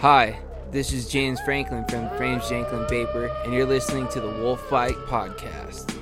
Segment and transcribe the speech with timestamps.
[0.00, 0.38] Hi,
[0.70, 4.94] this is James Franklin from Frames Janklin Vapor, and you're listening to the Wolf Fight
[5.08, 5.92] Podcast.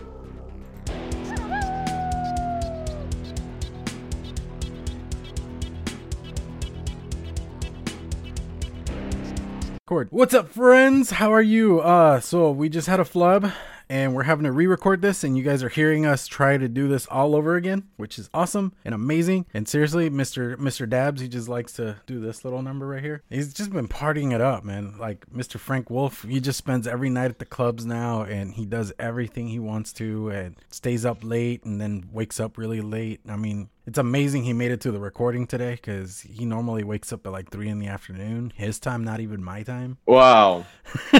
[9.86, 10.08] Cord.
[10.10, 11.12] What's up, friends?
[11.12, 11.80] How are you?
[11.80, 13.50] Uh, so we just had a flub
[13.88, 16.88] and we're having to re-record this and you guys are hearing us try to do
[16.88, 19.46] this all over again, which is awesome and amazing.
[19.54, 20.56] And seriously, Mr.
[20.56, 20.88] Mr.
[20.88, 23.22] Dabs, he just likes to do this little number right here.
[23.30, 24.96] He's just been partying it up, man.
[24.98, 25.58] Like Mr.
[25.58, 29.48] Frank Wolf, he just spends every night at the clubs now and he does everything
[29.48, 33.20] he wants to and stays up late and then wakes up really late.
[33.28, 37.12] I mean, it's amazing he made it to the recording today because he normally wakes
[37.12, 38.52] up at like three in the afternoon.
[38.56, 39.98] His time, not even my time.
[40.06, 40.66] Wow.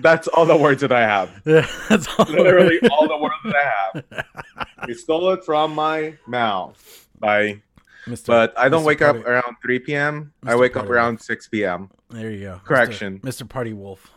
[0.00, 1.30] That's all the words that I have.
[1.46, 2.26] Yeah, that's all.
[2.26, 4.26] Literally all the words that I have.
[4.86, 7.08] He stole it from my mouth.
[7.18, 7.62] Bye.
[8.06, 8.26] Mr.
[8.26, 8.86] But I don't Mr.
[8.86, 10.32] wake up around 3 p.m.
[10.44, 10.60] I Mr.
[10.60, 10.92] wake up Party.
[10.92, 11.90] around 6 p.m.
[12.10, 12.60] There you go.
[12.64, 13.18] Correction.
[13.20, 13.42] Mr.
[13.44, 13.48] Mr.
[13.48, 14.12] Party Wolf.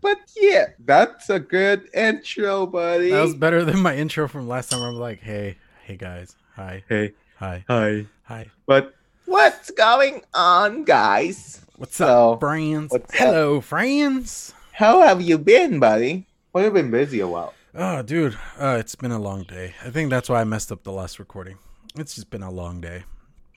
[0.00, 3.10] But yeah, that's a good intro, buddy.
[3.10, 4.80] That was better than my intro from last time.
[4.80, 8.06] Where I'm like, hey, hey guys, hi, hey, hi, hi.
[8.24, 8.46] hi.
[8.66, 8.94] But
[9.26, 11.64] what's going on, guys?
[11.76, 12.92] What's So, up, friends?
[12.92, 13.18] what's up?
[13.18, 14.54] Hello, friends.
[14.72, 16.26] How have you been, buddy?
[16.52, 17.54] Well, you've been busy a while.
[17.74, 19.74] Oh, dude, uh, it's been a long day.
[19.84, 21.58] I think that's why I messed up the last recording.
[21.96, 23.04] It's just been a long day.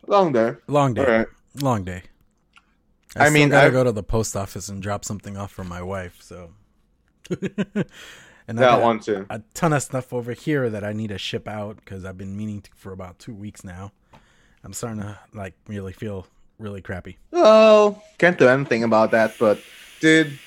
[0.08, 0.62] Long there.
[0.68, 1.06] Long day.
[1.06, 1.28] All right.
[1.62, 2.04] Long day.
[3.18, 5.52] I I, mean, I gotta I- go to the post office and drop something off
[5.52, 6.18] for my wife.
[6.22, 6.52] So,
[8.48, 9.26] and I That got one too.
[9.30, 12.36] a ton of stuff over here that I need to ship out because I've been
[12.38, 13.92] meaning to for about two weeks now.
[14.64, 16.28] I'm starting to like really feel
[16.60, 17.18] really crappy.
[17.34, 19.36] Oh, can't do anything about that.
[19.40, 19.60] But,
[20.00, 20.40] dude,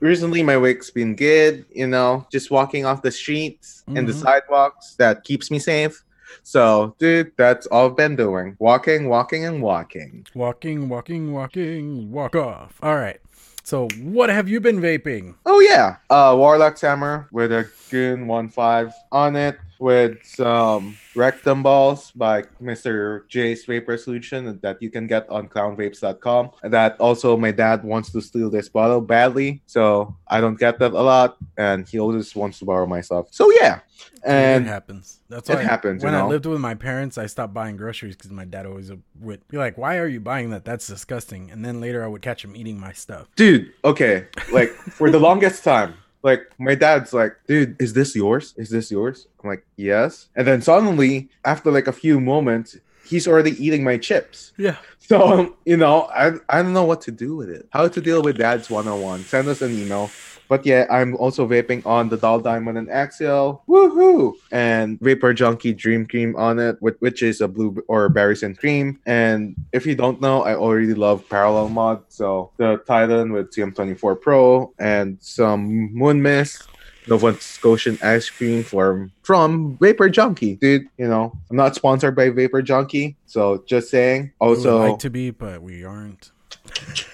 [0.00, 1.64] recently my week's been good.
[1.74, 4.22] You know, just walking off the streets and the Mhm.
[4.22, 6.04] sidewalks that keeps me safe.
[6.42, 8.56] So, dude, that's all I've been doing.
[8.58, 10.26] Walking, walking, and walking.
[10.34, 12.78] Walking, walking, walking, walk off.
[12.82, 13.20] All right.
[13.64, 15.36] So, what have you been vaping?
[15.46, 22.10] Oh yeah, uh, Warlock's hammer with a Goon 1.5 on it with some rectum balls
[22.12, 23.26] by Mr.
[23.28, 26.50] J's Vapor Solution that you can get on clownvapes.com.
[26.62, 30.92] That also my dad wants to steal this bottle badly, so I don't get that
[30.92, 33.26] a lot, and he always wants to borrow my stuff.
[33.30, 35.20] So yeah, it and happens.
[35.28, 38.16] That's it why happens, you When I lived with my parents, I stopped buying groceries
[38.16, 38.90] because my dad always
[39.20, 40.64] would be like, "Why are you buying that?
[40.64, 43.28] That's disgusting." And then later, I would catch him eating my stuff.
[43.36, 45.94] dude, okay, like for the longest time.
[46.24, 48.54] Like my dad's like, dude, is this yours?
[48.56, 49.28] Is this yours?
[49.42, 50.30] I'm like, yes.
[50.34, 54.52] And then suddenly, after like a few moments, he's already eating my chips.
[54.56, 54.76] Yeah.
[54.98, 57.68] So um, you know, I I don't know what to do with it.
[57.70, 59.20] How to deal with dad's one on one.
[59.20, 60.10] Send us an email.
[60.48, 63.62] But yeah, I'm also vaping on the Doll Diamond and Axial.
[63.68, 64.34] Woohoo!
[64.50, 68.56] And Vapor Junkie Dream Cream on it, which, which is a blue or berries and
[68.56, 69.00] cream.
[69.06, 72.04] And if you don't know, I already love Parallel Mod.
[72.08, 76.68] So the Titan with CM24 Pro and some Moon Mist.
[77.06, 80.88] Nova Scotian ice cream from from Vapor Junkie, dude.
[80.96, 84.32] You know, I'm not sponsored by Vapor Junkie, so just saying.
[84.38, 86.30] Also, like to be, but we aren't.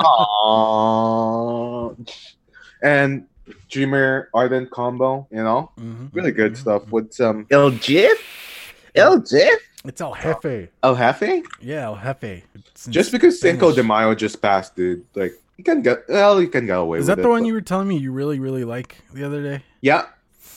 [0.00, 1.96] Aww.
[2.82, 3.26] and
[3.68, 8.16] Dreamer Ardent combo, you know, Mhm, really good mhm, stuff with some El Jif,
[8.94, 10.68] El Jif, It's El Jefe.
[10.82, 11.42] El Jefe.
[11.60, 12.44] Yeah, El Jefe.
[12.88, 16.66] Just because Cinco de Mayo just passed, dude, like you can get well, you can
[16.66, 17.22] get away Is with that it.
[17.22, 19.62] the one but- you were telling me you really, really like the other day?
[19.80, 20.06] Yeah,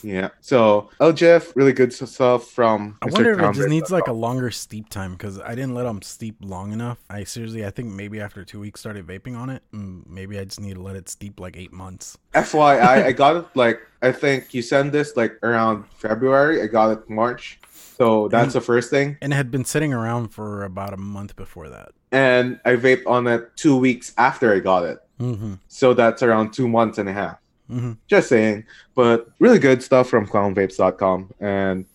[0.03, 0.29] yeah.
[0.41, 2.97] So El Jif, really good stuff from.
[3.01, 3.11] I Mr.
[3.11, 6.01] wonder if it just needs like a longer steep time because I didn't let them
[6.01, 6.99] steep long enough.
[7.09, 10.45] I seriously, I think maybe after two weeks started vaping on it, mm, maybe I
[10.45, 12.17] just need to let it steep like eight months.
[12.33, 16.61] FYI, I got it like I think you sent this like around February.
[16.61, 17.59] I got it March.
[17.97, 19.17] So that's the first thing.
[19.21, 21.89] And it had been sitting around for about a month before that.
[22.11, 24.99] And I vaped on it two weeks after I got it.
[25.19, 25.53] Mm-hmm.
[25.69, 27.37] So that's around two months and a half.
[27.69, 27.93] Mm-hmm.
[28.07, 28.65] Just saying.
[28.95, 31.33] But really good stuff from clownvapes.com.
[31.39, 31.85] And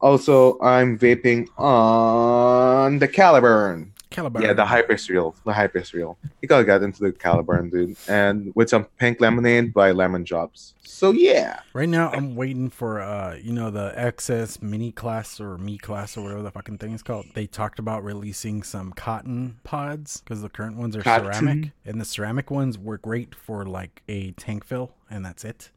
[0.00, 3.90] also I'm vaping on the Caliburn.
[4.20, 4.42] Caliburn.
[4.42, 5.34] Yeah, the Hypers Reel.
[5.44, 6.18] The Hypers Reel.
[6.40, 7.96] You gotta get into the Caliburn, dude.
[8.08, 10.74] And with some pink lemonade by Lemon Drops.
[10.82, 11.60] So yeah.
[11.72, 16.16] Right now, I'm waiting for uh, you know, the XS mini class or me class
[16.16, 17.26] or whatever the fucking thing is called.
[17.34, 21.32] They talked about releasing some cotton pods because the current ones are Cotton?
[21.32, 25.70] ceramic, and the ceramic ones were great for like a tank fill, and that's it.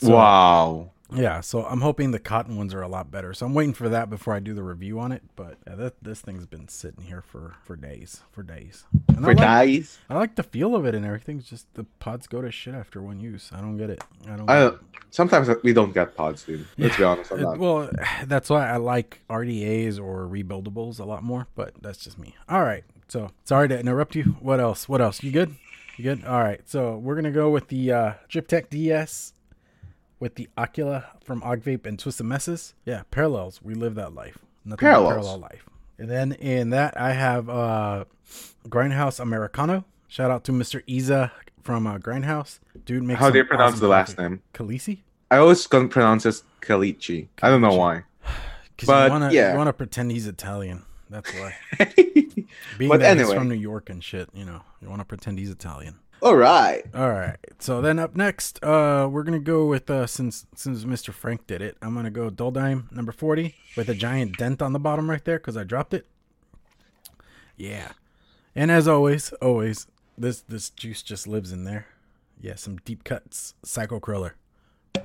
[0.00, 0.90] So- wow.
[1.12, 3.34] Yeah, so I'm hoping the cotton ones are a lot better.
[3.34, 5.22] So I'm waiting for that before I do the review on it.
[5.36, 8.84] But yeah, that, this thing's been sitting here for for days, for days.
[9.08, 9.98] And For I like, dies.
[10.08, 11.38] I like the feel of it and everything.
[11.38, 13.50] It's just the pods go to shit after one use.
[13.52, 14.02] I don't get it.
[14.28, 14.48] I don't.
[14.50, 14.72] I
[15.10, 16.66] sometimes we don't get pods, dude.
[16.78, 17.58] Let's be honest on It- that.
[17.58, 17.90] well,
[18.26, 21.46] that's why I like RDAs or rebuildables a lot more.
[21.54, 22.34] But that's just me.
[22.48, 24.36] All right, So sorry to interrupt you.
[24.40, 24.88] What else?
[24.88, 25.22] What else?
[25.22, 25.56] You good?
[25.96, 26.24] You good?
[26.24, 26.60] All right.
[26.66, 29.34] So we're gonna go with the uh, Drip Tech DS
[30.20, 32.74] with the Ocula from Ogvape and Twisted Messes.
[32.84, 33.60] Yeah, parallels.
[33.62, 34.38] We live that life.
[34.64, 35.12] Nothing Parallels.
[35.14, 35.66] parallel life.
[35.98, 38.04] And then in that I have uh,
[38.68, 39.84] Grindhouse Americano.
[40.06, 40.82] Shout out to Mr.
[40.86, 41.32] Iza
[41.62, 42.58] from uh, Grindhouse.
[42.84, 44.28] Dude makes How do you pronounce awesome the last coffee.
[44.28, 44.42] name?
[44.54, 44.98] Khaleesi?
[45.30, 47.28] I always pronounce it Kalichi.
[47.42, 48.04] I don't know why.
[48.76, 49.52] Because But, you wanna yeah.
[49.52, 50.84] you pretend he's Italian.
[51.10, 51.54] That's why.
[52.78, 53.34] Being But that he's anyway.
[53.36, 55.98] from New York and shit, you know, you want to pretend he's Italian.
[56.22, 56.84] All right.
[56.94, 57.38] All right.
[57.58, 61.12] So then up next, uh, we're gonna go with uh, since since Mr.
[61.12, 64.72] Frank did it, I'm gonna go Dull Dime number forty with a giant dent on
[64.72, 66.06] the bottom right there because I dropped it.
[67.56, 67.92] Yeah,
[68.54, 69.86] and as always, always
[70.18, 71.86] this this juice just lives in there.
[72.40, 74.36] Yeah, some deep cuts, Psycho Cruller.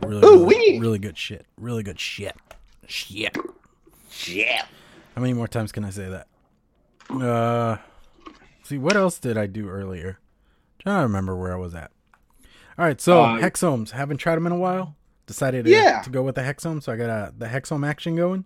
[0.01, 1.45] Really, Ooh, really, really good shit.
[1.57, 2.35] Really good shit.
[2.87, 3.37] Shit.
[4.09, 4.63] Shit.
[5.15, 6.27] How many more times can I say that?
[7.09, 7.77] Uh,
[8.63, 10.19] see, what else did I do earlier?
[10.85, 11.91] To remember where I was at.
[12.77, 13.91] All right, so Uh, Hexohms.
[13.91, 14.95] Haven't tried them in a while.
[15.27, 16.01] Decided to, Yeah.
[16.01, 18.45] to go with the Hexohm, so I got uh, the Hexohm action going.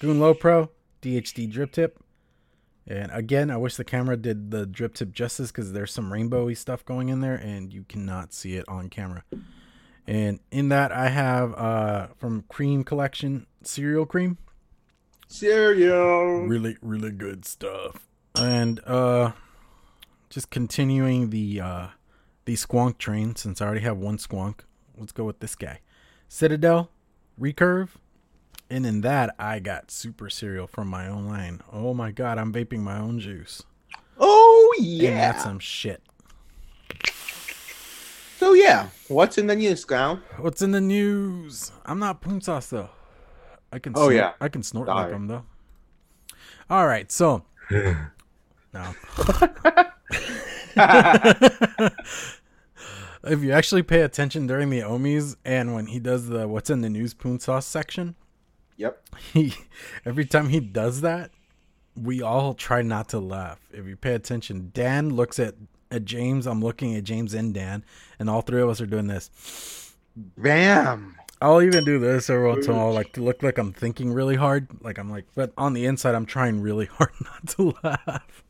[0.00, 0.70] Goon Low Pro,
[1.00, 1.98] DHD drip tip.
[2.86, 6.56] And again, I wish the camera did the drip tip justice because there's some rainbowy
[6.56, 9.24] stuff going in there and you cannot see it on camera.
[10.06, 14.38] And in that, I have uh, from Cream Collection cereal cream
[15.28, 16.42] Cereal.
[16.46, 18.06] really really good stuff
[18.36, 19.32] and uh
[20.36, 21.86] just continuing the uh
[22.44, 24.60] the squonk train since i already have one squonk.
[24.98, 25.80] Let's go with this guy.
[26.28, 26.90] Citadel
[27.40, 27.88] recurve
[28.68, 31.62] and in that i got super cereal from my own line.
[31.72, 33.62] Oh my god i'm vaping my own juice.
[34.18, 36.02] Oh yeah, and that's some shit.
[38.36, 40.20] So yeah, what's in the news, Clown?
[40.36, 41.72] what's in the news?
[41.86, 42.90] I'm not poon sauce though.
[43.72, 44.32] I can Oh, snort, yeah.
[44.38, 45.00] i can snort Sorry.
[45.04, 45.44] like them though.
[46.68, 47.46] All right so.
[48.74, 48.94] No
[53.24, 56.80] if you actually pay attention during the Omis and when he does the what's in
[56.80, 58.14] the news poon sauce section,
[58.76, 59.02] Yep.
[59.32, 59.54] he
[60.04, 61.30] every time he does that,
[62.00, 63.60] we all try not to laugh.
[63.72, 65.54] If you pay attention, Dan looks at
[65.90, 67.84] at James, I'm looking at James and Dan,
[68.18, 69.94] and all three of us are doing this.
[70.36, 71.16] Bam.
[71.40, 74.12] I'll even do this every once in a while, like to look like I'm thinking
[74.12, 74.68] really hard.
[74.80, 78.42] Like I'm like, but on the inside, I'm trying really hard not to laugh.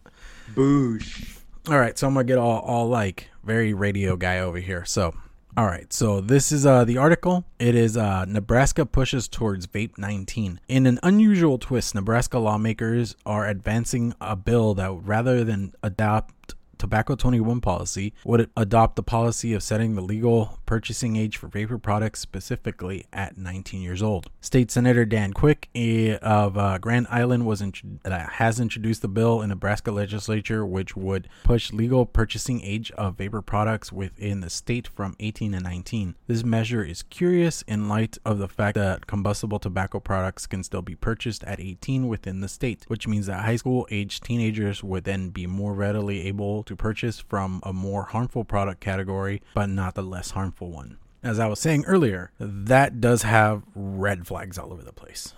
[0.55, 1.36] Boosh.
[1.69, 4.85] All right, so I'm gonna get all all like very radio guy over here.
[4.85, 5.13] So,
[5.57, 7.45] all right, so this is uh the article.
[7.59, 10.61] It is uh Nebraska pushes towards vape 19.
[10.69, 17.17] In an unusual twist, Nebraska lawmakers are advancing a bill that rather than adopt Tobacco
[17.17, 22.21] 21 policy would adopt the policy of setting the legal purchasing age for vapor products
[22.21, 24.29] specifically at 19 years old.
[24.41, 29.09] State Senator Dan Quick eh, of uh, Grand Island was int- uh, has introduced the
[29.09, 34.51] bill in Nebraska legislature, which would push legal purchasing age of vapor products within the
[34.51, 36.17] state from 18 to 19.
[36.27, 40.83] This measure is curious in light of the fact that combustible tobacco products can still
[40.83, 45.05] be purchased at 18 within the state, which means that high school aged teenagers would
[45.05, 49.95] then be more readily able to purchase from a more harmful product category, but not
[49.95, 50.99] the less harmful one.
[51.23, 55.35] As I was saying earlier, that does have red flags all over the place.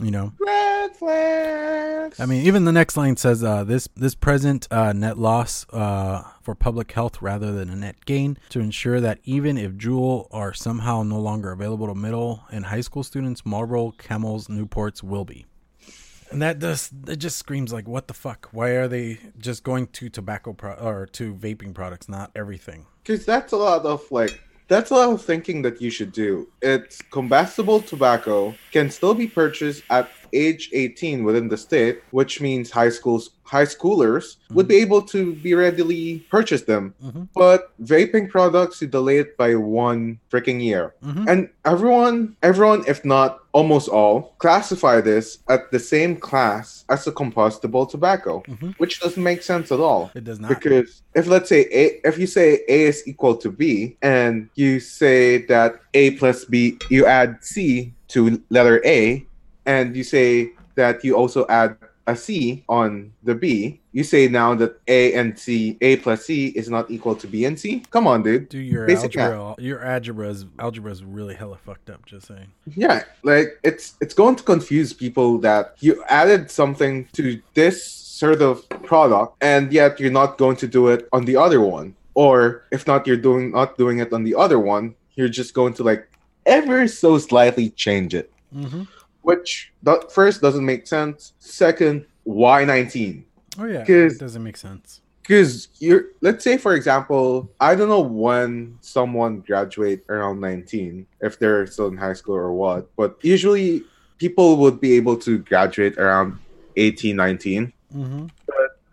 [0.00, 2.18] You know, Red flags.
[2.18, 6.22] I mean, even the next line says uh, this this present uh, net loss uh,
[6.42, 10.52] for public health rather than a net gain to ensure that even if Juul are
[10.52, 15.46] somehow no longer available to middle and high school students, Marlboro, Camels, Newports will be.
[16.30, 18.48] And that does it just screams like what the fuck?
[18.52, 22.86] Why are they just going to tobacco pro- or to vaping products, not everything?
[23.04, 24.40] Because that's a lot of like
[24.72, 26.48] that's a lot of thinking that you should do.
[26.62, 32.70] It's combustible tobacco can still be purchased at age 18 within the state, which means
[32.70, 36.94] high schools high schoolers would be able to be readily purchase them.
[37.04, 37.28] Mhm.
[37.34, 40.94] But vaping products you delay it by one freaking year.
[41.04, 41.28] Mhm.
[41.28, 47.12] And everyone everyone, if not almost all, classify this at the same class as a
[47.12, 48.74] combustible tobacco, Mhm.
[48.78, 50.10] which doesn't make sense at all.
[50.14, 50.48] It does not.
[50.48, 54.80] Because if let's say A, if you say A is equal to B, and you
[54.80, 59.26] say that A plus B, you add C to letter A,
[59.66, 61.76] and you say that you also add
[62.06, 66.48] a C on the B, you say now that A and C, A plus C
[66.48, 67.82] is not equal to B and C.
[67.90, 68.48] Come on, dude.
[68.48, 69.54] Do your Basic algebra?
[69.62, 72.04] Your algebra is algebra is really hella fucked up.
[72.06, 72.48] Just saying.
[72.74, 78.42] Yeah, like it's it's going to confuse people that you added something to this sort
[78.42, 81.94] of product and yet you're not going to do it on the other one.
[82.14, 85.74] Or if not you're doing not doing it on the other one, you're just going
[85.74, 86.08] to like
[86.46, 88.30] ever so slightly change it.
[88.54, 88.82] Mm-hmm.
[89.22, 89.72] Which
[90.10, 91.32] first doesn't make sense.
[91.38, 93.24] Second, why 19?
[93.58, 95.00] Oh yeah, it doesn't make sense.
[95.22, 101.38] because you're let's say for example i don't know when someone graduate around 19 if
[101.38, 103.84] they're still in high school or what but usually
[104.18, 106.38] people would be able to graduate around
[106.76, 108.26] 18 19 Mm-hmm.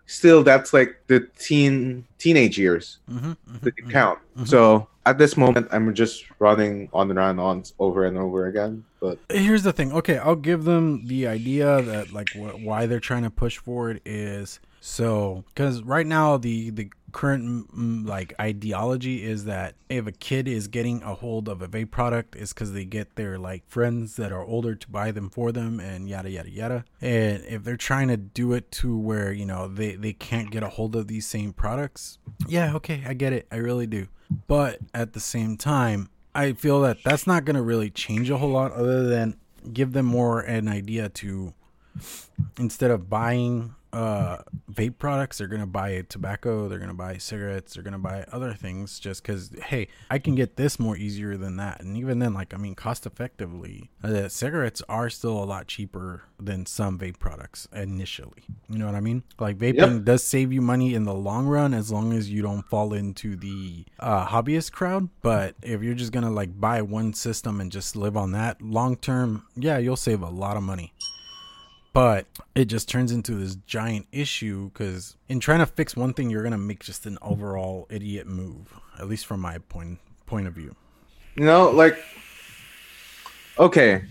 [0.06, 3.32] still that's like the teen teenage years Mm-hmm.
[3.64, 4.46] that you count Mhm.
[4.46, 8.46] so at this moment i'm just running on and on and on over and over
[8.46, 9.92] again but Here's the thing.
[9.92, 14.02] Okay, I'll give them the idea that like wh- why they're trying to push forward
[14.04, 20.46] is so because right now the the current like ideology is that if a kid
[20.46, 24.16] is getting a hold of a vape product is because they get their like friends
[24.16, 26.84] that are older to buy them for them and yada yada yada.
[27.00, 30.62] And if they're trying to do it to where you know they they can't get
[30.62, 33.46] a hold of these same products yeah okay i get it.
[33.50, 34.08] I really do
[34.46, 38.38] but at the same time I feel that that's not going to really change a
[38.38, 39.36] whole lot other than
[39.72, 41.54] give them more an idea to
[42.58, 44.38] instead of buying uh
[44.72, 47.98] vape products they're going to buy tobacco they're going to buy cigarettes they're going to
[47.98, 51.96] buy other things just cuz hey I can get this more easier than that and
[51.96, 56.66] even then like I mean cost effectively uh, cigarettes are still a lot cheaper than
[56.66, 60.94] some vape products initially you know what I mean like vaping does save you money
[60.94, 65.08] in the long run as long as you don't fall into the uh, hobbyist crowd.
[65.22, 68.96] But if you're just gonna like buy one system and just live on that long
[68.96, 70.92] term, yeah, you'll save a lot of money.
[71.92, 76.30] But it just turns into this giant issue because in trying to fix one thing,
[76.30, 78.72] you're gonna make just an overall idiot move.
[78.98, 80.74] At least from my point point of view.
[81.36, 81.96] you know like
[83.58, 84.02] okay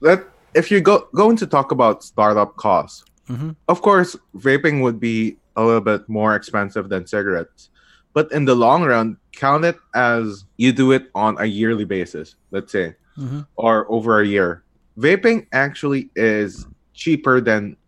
[0.00, 3.54] let if you go going to talk about startup costs Mhm.
[3.68, 7.70] of course vaping would be a little bit more expensive than cigarettes
[8.12, 12.36] but in the long run count it as you do it on a yearly basis
[12.52, 13.46] let's say Mhm.
[13.56, 14.62] or over a year
[14.98, 16.66] vaping actually is
[16.98, 17.78] cheaper than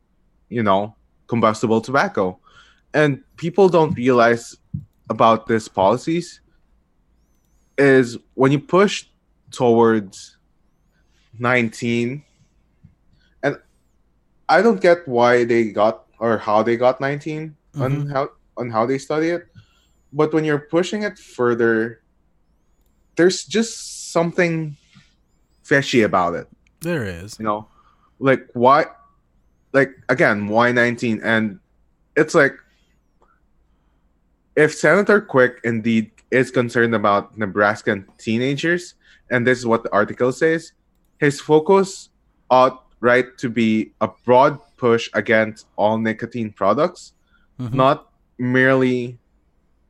[0.49, 0.95] you know
[1.26, 2.38] combustible tobacco
[2.95, 4.55] and people don't realize
[5.11, 6.40] about these policies
[7.79, 9.07] is when you push
[9.50, 10.38] towards
[11.38, 12.23] 19
[13.43, 13.57] and
[14.49, 18.12] i don't get why they got or how they got 19 on Mhm.
[18.12, 19.47] how on how they study it
[20.12, 22.02] but when you're pushing it further
[23.17, 24.76] there's just something
[25.62, 26.47] fishy about it
[26.83, 27.38] There is.
[27.38, 27.67] you know
[28.19, 28.87] like why
[29.73, 31.59] like again why 19 and
[32.17, 32.55] it's like
[34.57, 38.95] if senator quick indeed is concerned about nebraskan teenagers
[39.31, 40.73] and this is what the article says
[41.19, 42.11] his focus
[42.50, 47.12] ought right to be a broad push against all nicotine products
[47.59, 47.75] Mhm.
[47.75, 49.19] not merely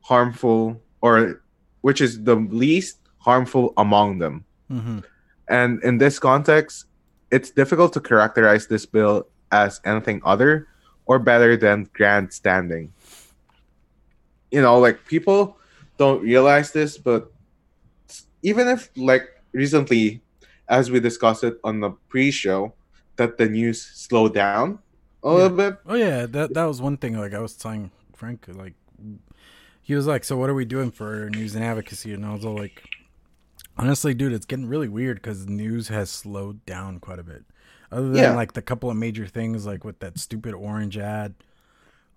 [0.01, 1.41] harmful or
[1.81, 5.03] which is the least harmful among them Mhm.
[5.47, 6.85] and in this context,
[7.31, 10.67] it's difficult to characterize this bill as anything other
[11.05, 12.91] or better than grandstanding.
[14.51, 15.57] You know, like people
[15.97, 17.31] don't realize this, but
[18.43, 20.21] even if, like, recently,
[20.67, 22.73] as we discussed it on the pre show,
[23.17, 24.79] that the news slowed down
[25.23, 25.77] a little bit.
[25.85, 27.17] Oh yeah, that that was one thing.
[27.17, 28.73] Like I was telling Frank, like
[29.81, 32.45] he was like, "So what are we doing for news and advocacy?" And I was
[32.45, 32.83] all like,
[33.77, 37.43] "Honestly, dude, it's getting really weird because news has slowed down quite a bit.
[37.91, 38.35] Other than Yeah.
[38.35, 41.33] like the couple of major things, like with that stupid orange ad,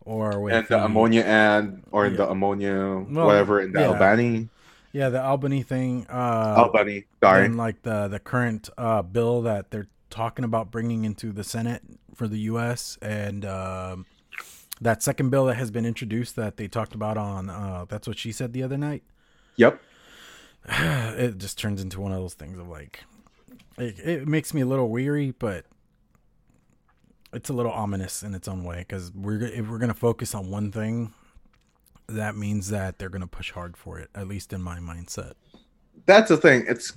[0.04, 2.16] or with And the ammonia ad, or Yeah.
[2.16, 3.86] the ammonia, Well, whatever, in the yeah.
[3.88, 4.48] Albany,
[4.92, 7.46] yeah, the Albany thing, uh, Albany, sorry.
[7.46, 11.82] and like the the current uh, bill that they're talking about bringing into the Senate
[12.14, 12.96] for the U.S.
[13.02, 14.06] and um,
[14.80, 18.18] that second bill that has been introduced that they talked about on uh, that's what
[18.18, 19.02] she said the other night.
[19.56, 19.80] Yep.
[20.68, 23.00] it just turns into one of those things of like
[23.78, 25.64] it, it makes me a little weary, but
[27.32, 30.50] it's a little ominous in its own way because we're if we're gonna focus on
[30.50, 31.12] one thing,
[32.08, 34.08] that means that they're gonna push hard for it.
[34.14, 35.32] At least in my mindset.
[36.06, 36.64] that's the thing.
[36.68, 36.92] It's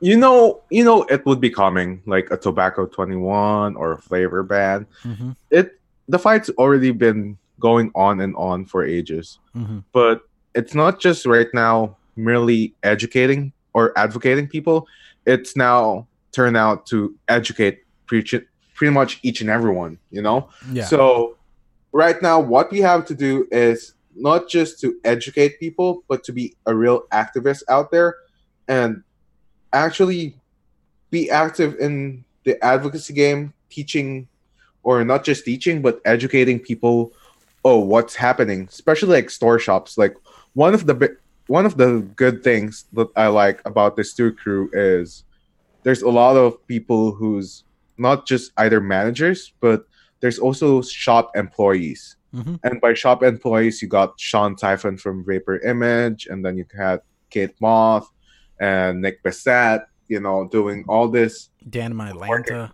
[0.00, 3.98] you know, you know, it would be coming like a tobacco twenty one or a
[3.98, 4.86] flavor ban.
[5.04, 5.30] Mm-hmm.
[5.50, 9.80] It the fight's already been going on and on for ages, Mm-hmm.
[9.92, 10.22] but
[10.54, 14.86] it's not just right now merely educating or advocating people.
[15.26, 18.40] It's now turned out to educate pretty,
[18.74, 19.98] pretty much each and everyone.
[20.10, 20.84] You know, Yeah.
[20.84, 21.36] so
[21.92, 26.32] right now, what we have to do is not just to educate people, but to
[26.32, 28.16] be a real activist out there
[28.68, 29.02] and
[29.72, 30.36] actually
[31.10, 34.28] be active in the advocacy game, teaching
[34.82, 37.12] or not just teaching, but educating people.
[37.64, 38.66] Oh, what's happening?
[38.68, 39.96] Especially like store shops.
[39.96, 40.16] Like
[40.54, 44.68] one of the one of the good things that I like about the Stew Crew
[44.72, 45.24] is
[45.82, 47.64] there's a lot of people who's
[47.98, 49.86] not just either managers, but
[50.20, 52.60] there's also shop employees Mhm.
[52.62, 57.00] And by shop employees, you got Sean Typhon from Vapor Image, and then you had
[57.30, 58.10] Kate Moth
[58.58, 61.50] and Nick Bissett, you know, doing all this.
[61.68, 62.72] Dan Mylanta.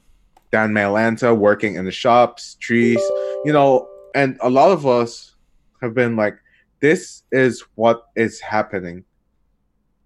[0.52, 3.00] Dan Malanta working in the shops, trees,
[3.44, 5.34] you know, and a lot of us
[5.82, 6.38] have been like,
[6.80, 9.04] this is what is happening.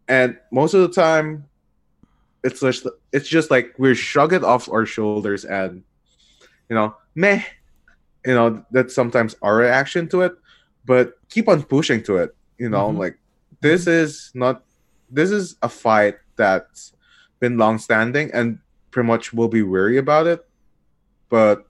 [0.09, 1.45] And most of the time,
[2.45, 5.83] it's just it's just like we're shrug it off our shoulders and
[6.69, 7.43] you know, meh.
[8.25, 10.33] You know, that's sometimes our reaction to it,
[10.85, 12.35] but keep on pushing to it.
[12.59, 12.99] You know, Mhm.
[12.99, 13.19] like
[13.61, 14.63] this is not
[15.11, 16.93] this is a fight that's
[17.41, 18.59] been long standing and
[18.91, 20.47] pretty much will be weary about it.
[21.29, 21.67] But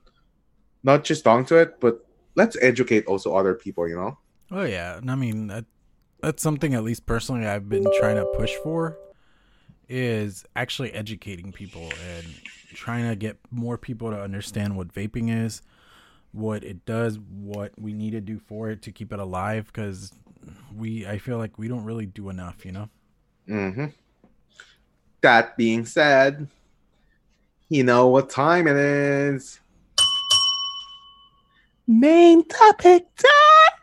[0.83, 4.17] not just on to it, but let's educate also other people, you know?
[4.51, 5.65] Oh yeah, I mean that
[6.21, 8.97] that's something at least personally I've been trying to push for
[9.89, 12.25] is actually educating people and
[12.73, 15.61] trying to get more people to understand what vaping is,
[16.31, 20.11] what it does, what we need to do for it to keep it alive cuz
[20.75, 22.89] we I feel like we don't really do enough, you know.
[23.47, 23.85] Mm-hmm.
[25.21, 26.47] That being said,
[27.69, 29.59] you know what time it is.
[31.87, 33.79] Main topic time.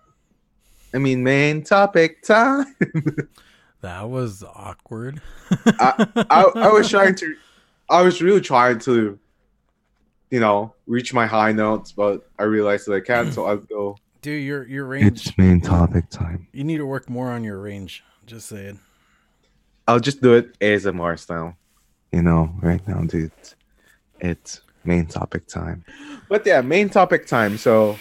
[0.94, 2.74] I mean, main topic time.
[3.82, 5.20] That was awkward.
[5.50, 6.06] I,
[6.54, 7.34] I was trying to,
[7.88, 9.18] I was really trying to,
[10.30, 13.96] you know, reach my high notes, but I realized that I can't, so I'll go.
[14.22, 16.46] Dude, your your range It's main topic time.
[16.52, 18.04] you need to work more on your range.
[18.26, 18.78] Just saying.
[19.88, 21.56] I'll just do it ASMR style.
[22.12, 23.32] You know, right now, dude,
[24.20, 25.84] it's main topic time.
[26.28, 27.56] But yeah, main topic time.
[27.56, 27.98] So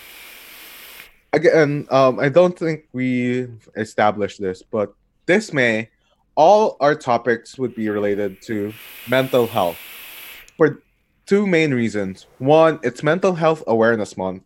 [1.31, 4.93] again, um, I don't think we established this, but
[5.29, 5.91] this May,
[6.33, 8.73] all our topics would be related to
[9.07, 9.77] mental health
[10.57, 10.81] for
[11.27, 12.25] two main reasons.
[12.39, 14.41] One, it's Mental Health Awareness Month,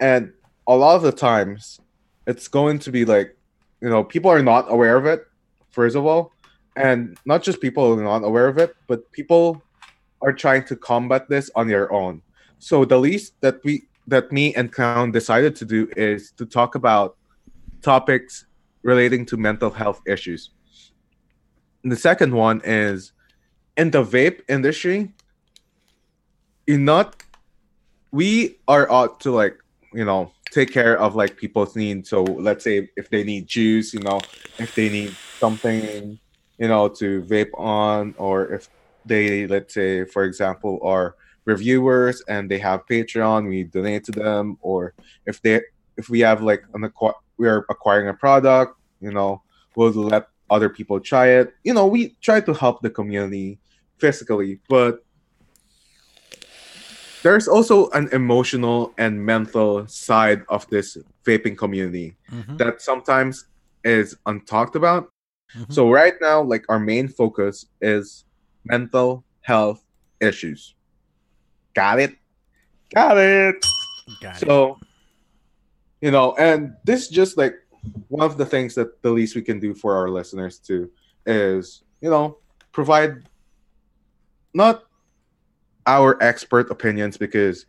[0.00, 0.32] and
[0.66, 1.78] a lot of the times,
[2.26, 3.36] it's going to be like,
[3.80, 5.24] you know, people are not aware of it.
[5.70, 6.32] First of all,
[6.74, 9.62] and not just people are not aware of it, but people
[10.20, 12.22] are trying to combat this on their own.
[12.58, 16.74] So the least that we that me and Clown decided to do is to talk
[16.74, 17.16] about
[17.82, 18.47] topics
[18.88, 20.50] relating to mental health issues.
[21.82, 23.12] And the second one is
[23.76, 25.12] in the vape industry,
[26.66, 27.22] you're not
[28.10, 29.56] we are ought to like,
[29.92, 32.08] you know, take care of like people's needs.
[32.08, 34.20] So let's say if they need juice, you know,
[34.58, 36.18] if they need something,
[36.58, 38.68] you know, to vape on, or if
[39.04, 44.56] they, let's say, for example, are reviewers and they have Patreon, we donate to them,
[44.62, 44.94] or
[45.26, 45.60] if they,
[45.98, 49.42] if we have like an acqu- we are acquiring a product, you know,
[49.76, 51.54] we'll let other people try it.
[51.64, 53.58] You know, we try to help the community
[53.98, 55.04] physically, but
[57.22, 62.58] there's also an emotional and mental side of this vaping community Mhm.
[62.58, 63.46] that sometimes
[63.84, 65.10] is untalked about.
[65.54, 65.72] Mhm.
[65.72, 68.24] So right now, like our main focus is
[68.64, 69.84] mental health
[70.20, 70.74] issues.
[71.74, 72.16] Got it?
[72.94, 73.66] Got it.
[74.20, 74.46] Got it.
[74.46, 74.78] So,
[76.00, 77.54] you know, and this is just like
[78.08, 80.90] one of the things that the least we can do for our listeners too
[81.26, 82.38] is, you know,
[82.72, 83.28] provide
[84.54, 84.84] not
[85.86, 87.66] our expert opinions because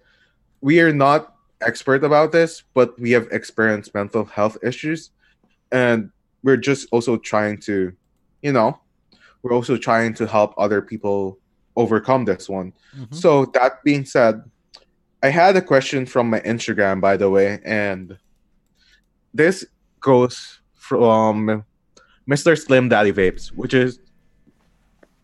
[0.62, 5.12] we are not expert about this, but we have experienced mental health issues
[5.72, 6.10] and
[6.44, 7.94] we're just also trying to,
[8.42, 8.80] you know,
[9.42, 11.38] we're also trying to help other people
[11.76, 12.74] overcome this one.
[12.98, 13.14] Mhm.
[13.14, 14.44] So that being said,
[15.22, 18.18] I had a question from my Instagram, by the way, and
[19.34, 19.66] this
[20.02, 21.64] goes from
[22.30, 22.58] Mr.
[22.58, 24.00] Slim Daddy Vapes, which is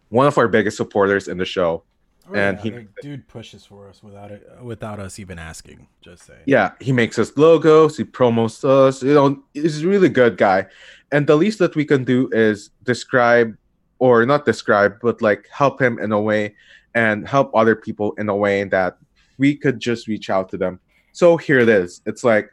[0.10, 1.84] one of our biggest supporters in the show.
[2.28, 5.88] Oh, and yeah, he- the dude pushes for us without it, without us even asking.
[6.02, 6.40] Just saying.
[6.46, 10.66] Yeah, he makes us logos, he promotes us, you know, he's a really good guy.
[11.12, 13.56] And the least that we can do is describe
[14.00, 16.56] or not describe, but like help him in a way
[16.96, 18.98] and help other people in a way that
[19.38, 20.80] we could just reach out to them.
[21.12, 22.02] So here it is.
[22.06, 22.50] It's like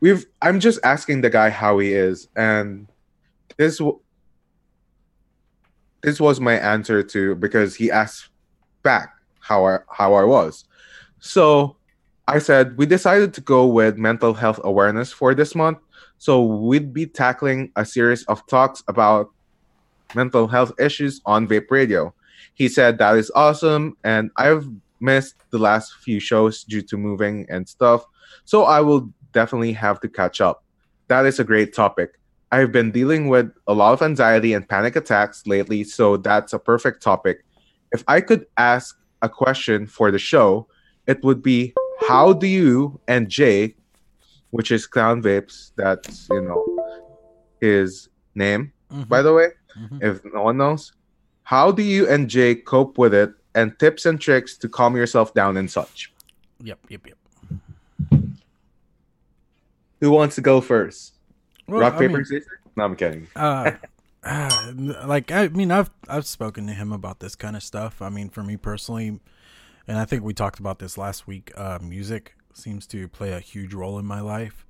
[0.00, 2.88] we've I'm just asking the guy how he is and
[3.56, 3.80] this
[6.02, 8.28] this was my answer to because he asked
[8.82, 10.64] back how I how I was.
[11.20, 11.76] So
[12.28, 15.78] I said we decided to go with mental health awareness for this month.
[16.18, 19.30] So we'd be tackling a series of talks about
[20.14, 22.14] mental health issues on Vape Radio.
[22.54, 24.66] He said that is awesome, and I've
[25.00, 28.04] missed the last few shows due to moving and stuff.
[28.44, 30.64] So I will definitely have to catch up.
[31.08, 32.18] That is a great topic.
[32.52, 36.58] I've been dealing with a lot of anxiety and panic attacks lately, so that's a
[36.58, 37.44] perfect topic.
[37.92, 40.68] If I could ask a question for the show,
[41.06, 41.74] it would be
[42.08, 43.74] how do you and Jay
[44.56, 45.72] which is Clown Vapes.
[45.76, 46.64] That's you know
[47.60, 48.72] his name.
[48.90, 50.02] Mhm, By the way, mhm.
[50.02, 50.92] if no one knows,
[51.42, 55.34] how do you and Jay cope with it, and tips and tricks to calm yourself
[55.34, 56.12] down and such?
[56.62, 57.18] Yep, yep, yep.
[60.00, 61.14] Who wants to go first?
[61.66, 62.58] Well, Rock I paper mean, scissors?
[62.76, 63.26] No, I'm kidding.
[63.34, 63.72] uh,
[64.22, 64.72] uh,
[65.06, 68.02] like I mean, I've I've spoken to him about this kind of stuff.
[68.02, 69.20] I mean, for me personally,
[69.88, 71.52] and I think we talked about this last week.
[71.56, 74.64] Uh, music seems to play a huge role in my life.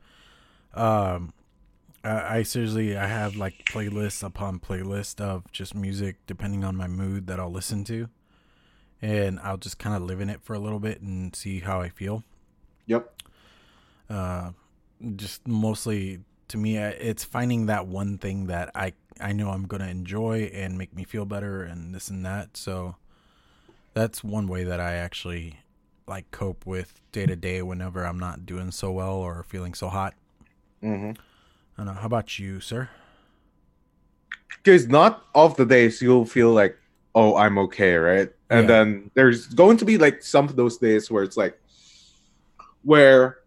[0.75, 1.33] Um,
[2.05, 6.87] I, I seriously I have like playlists upon playlist of just music depending on my
[6.87, 8.09] mood that I'll listen to,
[9.03, 11.81] and I'll just kind of live in it for a little bit and see how
[11.81, 12.23] I feel.
[12.87, 13.13] Yep.
[14.09, 14.51] uh
[15.17, 19.89] just mostly to me it's finding that one thing that i i know i'm gonna
[19.89, 22.97] enjoy and make me feel better and this and that so
[23.95, 25.61] that's one way that i actually
[26.07, 29.89] like cope with day to day whenever i'm not doing so well or feeling so
[29.89, 30.15] hot
[30.81, 31.15] hmm i
[31.79, 32.89] don't know how about you sir
[34.63, 36.77] Because not all of the days you'll feel like,
[37.15, 38.31] oh, I'm okay, right?
[38.51, 38.67] And Yeah.
[38.67, 41.59] then there's going to be like some of those days where it's like,
[42.83, 43.39] where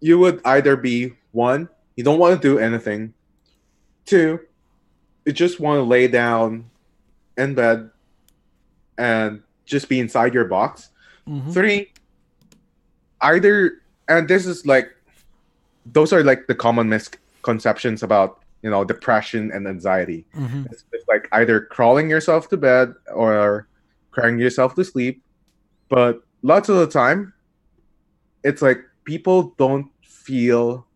[0.00, 3.14] you would either be one, you don't want to do anything,
[4.04, 4.40] two,
[5.24, 6.70] you just want to lay down
[7.36, 7.90] in bed
[8.98, 10.90] and just be inside your box.
[11.28, 11.50] mm-hmm.
[11.50, 11.92] Three,
[13.20, 14.90] either, and this is like,
[15.84, 20.24] those are like the common misconceptions about, you know, depression and anxiety.
[20.34, 20.64] Mm-hmm.
[20.70, 23.68] It's, it's like either crawling yourself to bed or
[24.10, 25.22] crying yourself to sleep.
[25.88, 27.32] But lots of the time,
[28.42, 30.86] it's like people don't feel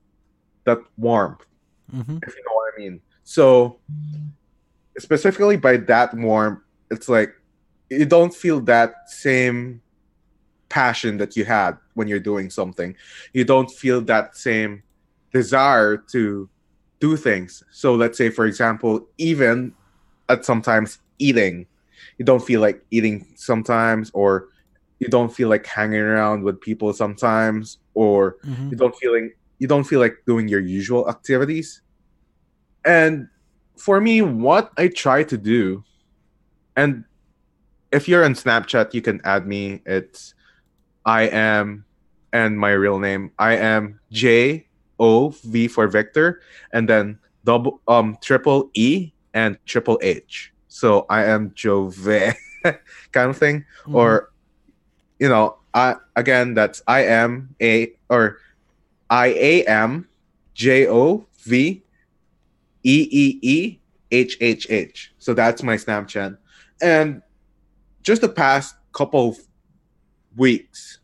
[0.65, 1.41] that warmth,
[1.91, 2.19] Mm-hmm.
[2.23, 3.01] if you know what I mean.
[3.25, 3.81] So,
[4.99, 7.33] specifically by that warmth, it's like
[7.89, 9.81] you don't feel that same
[10.69, 12.95] passion that you had when you're doing something.
[13.33, 14.85] You don't feel that same
[15.33, 16.49] desire to
[17.01, 17.65] do things.
[17.73, 19.75] So let's say, for example, even
[20.29, 21.67] at sometimes eating,
[22.19, 24.49] you don't feel like eating sometimes, or
[25.01, 28.71] you don't feel like hanging around with people sometimes, or Mm-hmm.
[28.71, 31.83] you don't feeling you don't feel like doing your usual activities.
[32.85, 33.29] And
[33.77, 35.85] for me, what I try to do,
[36.77, 37.05] and
[37.93, 39.83] if you're on Snapchat, you can add me.
[39.85, 40.35] It's
[41.05, 41.85] I am
[42.33, 43.33] and my real name.
[43.39, 44.67] I am J
[44.99, 46.41] O V for Victor,
[46.73, 50.53] and then double um triple E and triple H.
[50.69, 51.97] So I am Jove
[53.13, 53.65] kind of thing.
[53.83, 53.97] Mm-hmm.
[53.97, 54.31] Or
[55.21, 58.39] you know, I again that's I am a or
[59.09, 60.09] I A M
[60.55, 61.83] J O V
[62.83, 63.79] E E E
[64.11, 65.13] H H H.
[65.19, 66.37] So that's my Snapchat.
[66.83, 67.23] And
[68.03, 69.39] just the past couple of
[70.37, 70.99] weeks,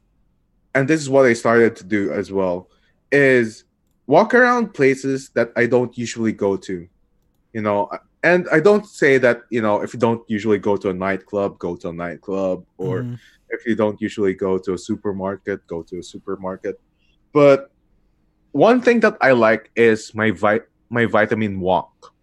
[0.74, 2.68] and this is what I started to do as well,
[3.12, 3.64] is
[4.06, 6.88] walk around places that I don't usually go to.
[7.52, 7.90] You know,
[8.22, 11.58] and I don't say that, you know, if you don't usually go to a nightclub,
[11.58, 13.18] go to a nightclub, or Mhm.
[13.50, 16.80] If you don't usually go to a supermarket, go to a supermarket.
[17.32, 17.70] But
[18.52, 22.14] one thing that I like is my vi- my vitamin walk.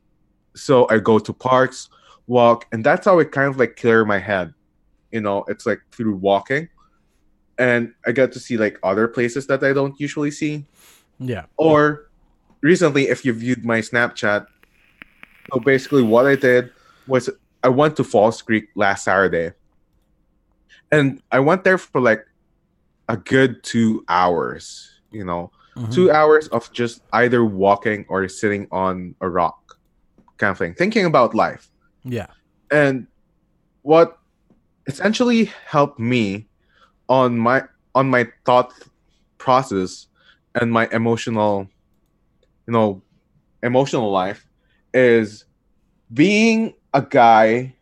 [0.56, 1.90] So I go to parks,
[2.28, 4.54] walk, and that's how it kind of like clear my head.
[5.12, 6.70] You know, it's like through walking,
[7.58, 10.66] and I get to see like other places that I don't usually see.
[11.20, 12.10] yeah Or
[12.62, 14.48] recently, if you viewed my Snapchat,
[15.52, 16.72] so basically what I did
[17.08, 17.30] was
[17.64, 19.54] I went to Falls Creek last Saturday,
[20.94, 22.24] and I went there for like
[23.10, 24.90] a good two hours.
[25.12, 25.92] You know, Mhm.
[25.94, 29.58] two hours of just either walking or sitting on a rock,
[30.38, 31.70] kind of thing, thinking about life.
[32.06, 32.28] yeah
[32.70, 33.08] And
[33.82, 34.18] what
[34.88, 36.50] essentially helped me
[37.08, 37.64] on my
[37.96, 38.74] on my thought
[39.38, 40.08] process
[40.60, 41.68] and my emotional
[42.68, 43.02] you know
[43.62, 44.42] emotional life
[44.94, 45.46] is
[46.12, 47.74] being a guy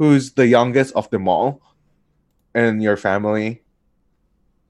[0.00, 1.60] who's the youngest of them all
[2.54, 3.62] in your family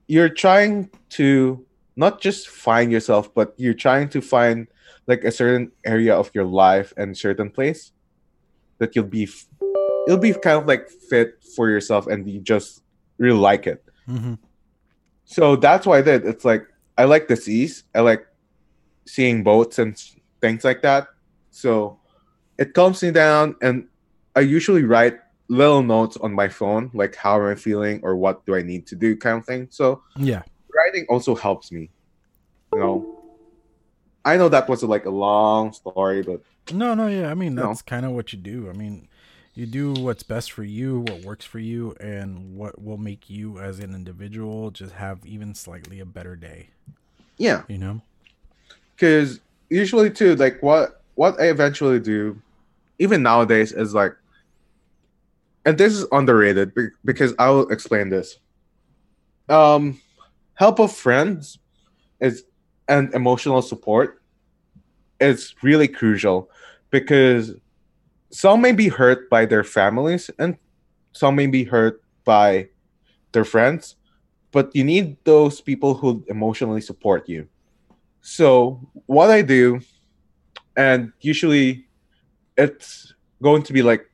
[0.06, 1.64] you're trying to
[1.96, 4.66] not just find yourself but you're trying to find
[5.06, 7.92] like a certain area of your life and certain place
[8.78, 9.46] that you'll be f-
[10.06, 12.82] it'll be kind of like fit for yourself and you just
[13.18, 14.34] really like it hmm
[15.30, 16.26] so that's why I did.
[16.26, 16.66] It's like
[16.98, 17.84] I like the seas.
[17.94, 18.26] I like
[19.06, 19.96] seeing boats and
[20.40, 21.06] things like that.
[21.52, 22.00] So
[22.58, 23.86] it calms me down, and
[24.34, 28.46] I usually write little notes on my phone, like how am I feeling or what
[28.46, 29.68] do I need to do, kind of thing.
[29.70, 31.90] So yeah writing also helps me.
[32.72, 33.20] You know,
[34.24, 36.40] I know that was like a long story, but
[36.72, 37.30] No, no, yeah.
[37.30, 38.70] I mean, that's kind of what you do.
[38.70, 39.08] I mean,
[39.54, 43.58] you do what's best for you, what works for you, and what will make you
[43.58, 46.68] as an individual just have even slightly a better day.
[47.38, 48.02] Yeah, You know.
[48.94, 52.40] because usually too, like what what I eventually do,
[52.98, 54.14] even nowadays, is like,
[55.64, 56.72] and this is underrated
[57.04, 58.38] because I will explain this.
[59.48, 60.00] Um,
[60.54, 61.58] help of friends
[62.20, 62.44] is
[62.88, 64.22] and emotional support
[65.20, 66.50] is really crucial
[66.90, 67.54] because
[68.30, 70.56] some may be hurt by their families and
[71.12, 72.68] some may be hurt by
[73.32, 73.96] their friends,
[74.50, 77.48] but you need those people who emotionally support you.
[78.22, 79.80] So what I do,
[80.76, 81.86] and usually
[82.56, 84.09] it's going to be like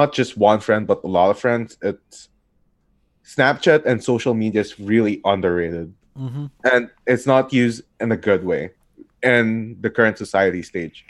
[0.00, 1.68] not just one friend, but a lot of friends.
[1.82, 2.28] It's
[3.24, 6.46] Snapchat and social media is really underrated, Mm-hmm.
[6.72, 8.70] and it's not used in a good way
[9.22, 11.04] in the current society stage.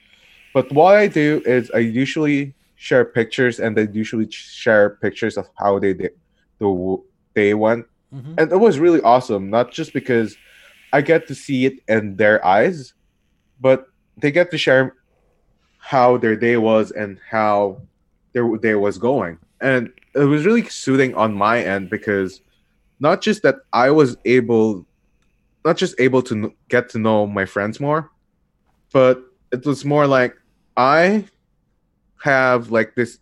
[0.55, 5.46] But what I do is I usually share pictures, and they usually share pictures of
[5.61, 6.12] how they did
[6.59, 6.68] the
[7.35, 8.35] day went Mm-hmm.
[8.38, 10.38] and it was really awesome not just because
[10.96, 12.94] i get to see it in their eyes
[13.61, 13.79] but
[14.22, 14.94] they get to share
[15.92, 17.83] how their day was and how
[18.37, 19.38] their day was going.
[19.61, 22.40] And it was really soothing on my end because
[23.01, 24.87] not just that i was able
[25.66, 28.11] not just able to get to know my friends more
[28.90, 29.22] but
[29.53, 30.35] it was more like
[30.79, 31.22] i
[32.25, 33.18] have like this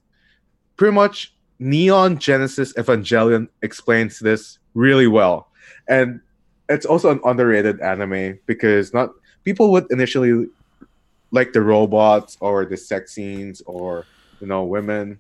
[0.76, 5.48] pretty much neon genesis evangelion explains this really well.
[5.88, 6.20] And
[6.68, 9.10] it's also an underrated anime because not
[9.44, 10.48] people would initially
[11.30, 14.06] like the robots or the sex scenes or
[14.44, 15.18] you know women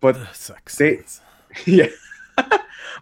[0.00, 1.04] but Ugh, sex they-
[1.66, 1.88] yeah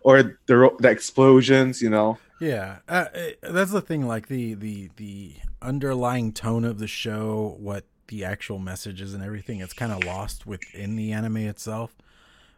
[0.03, 4.09] or the the explosions you know Yeah, uh, uh, that's the thing.
[4.09, 9.61] Like the the the underlying tone of the show, what the actual messages and everything,
[9.61, 11.95] it's kind of lost within the anime itself.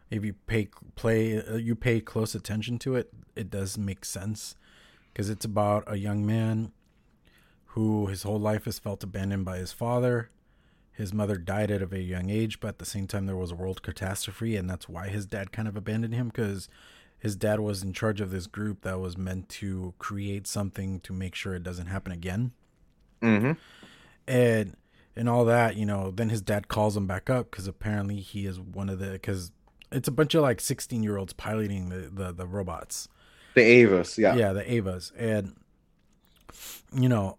[0.09, 4.55] If you pay play, uh, you pay close attention to it, it does make sense
[5.13, 6.71] because it's about a young man
[7.77, 10.31] who his whole life has felt abandoned by his father.
[10.95, 13.51] His mother died at a very young age, but at the same time, there was
[13.51, 16.69] a world catastrophe, and that's why his dad kind of abandoned him because
[17.17, 21.11] his dad was in charge of this group that was meant to create something to
[21.11, 22.51] make sure it doesn't happen again.
[23.21, 23.53] Mm-hmm.
[24.27, 24.75] and
[25.15, 28.45] and all that you know then his dad calls him back up because apparently he
[28.45, 29.51] is one of the because
[29.91, 33.07] it's a bunch of like 16 year olds piloting the, the the robots.
[33.55, 34.35] The Evas yeah.
[34.35, 35.11] Yeah the Evas.
[35.17, 35.55] And
[36.93, 37.37] you know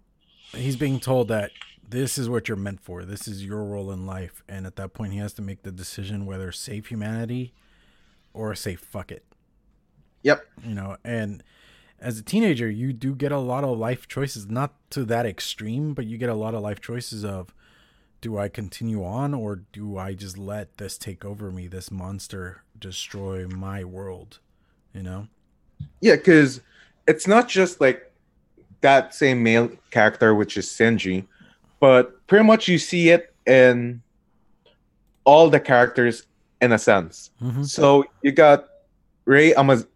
[0.53, 1.51] he's being told that
[1.89, 3.05] this is what you're meant for.
[3.05, 4.43] This is your role in life.
[4.49, 7.53] And at that point he has to make the decision whether save humanity
[8.33, 9.25] or say fuck it.
[10.23, 10.45] Yep.
[10.65, 11.43] You know and
[12.01, 15.95] as a teenager you do get a lot of life choices not to that extreme
[15.95, 17.55] but you get a lot of life choices of
[18.21, 22.63] do i continue on or do i just let this take over me this monster
[22.79, 24.41] destroy my world
[24.97, 25.29] you know?
[26.01, 26.63] Yeah, because
[27.07, 28.11] it's not just like
[28.81, 31.27] that same male character, which is Senji,
[31.81, 34.03] but pretty much you see it in
[35.25, 36.27] all the characters
[36.61, 37.31] in a sense.
[37.43, 37.65] mm-hmm.
[37.65, 38.67] So you got
[39.25, 39.87] Ray Amaz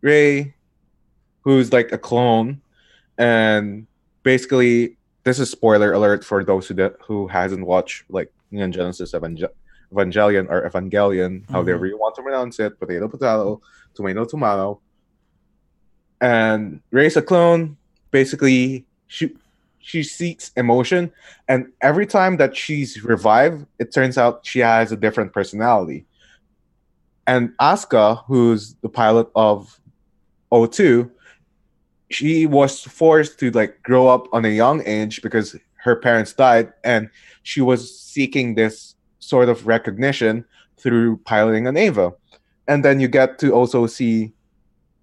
[0.00, 0.54] Ray,
[1.42, 2.60] who's like a clone,
[3.18, 3.86] and
[4.22, 9.12] basically this is spoiler alert for those who de- who hasn't watched like Neon Genesis
[9.14, 9.52] Evangel-
[9.92, 13.60] Evangelion or Evangelion, however you want to pronounce it, potato potato,
[13.94, 14.80] tomato tomato.
[16.20, 17.76] And Ray's a clone.
[18.10, 19.34] Basically, she
[19.88, 21.10] she seeks emotion,
[21.48, 26.04] and every time that she's revived, it turns out she has a different personality
[27.28, 29.78] and Asuka, who's the pilot of
[30.50, 31.10] O2,
[32.10, 36.72] she was forced to like grow up on a young age because her parents died,
[36.82, 37.10] and
[37.42, 40.44] she was seeking this sort of recognition
[40.78, 42.14] through piloting an Eva.
[42.66, 44.32] And then you get to also see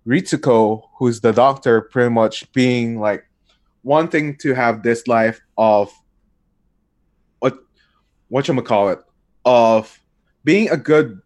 [0.08, 3.24] Ritsuko, who's the doctor, pretty much being like
[3.86, 5.94] wanting to have this life of
[7.40, 7.58] what
[8.28, 9.00] what you call it
[9.46, 10.02] of
[10.44, 11.22] being a good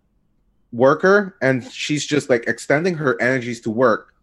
[0.72, 4.14] worker and she's just like extending her energies to work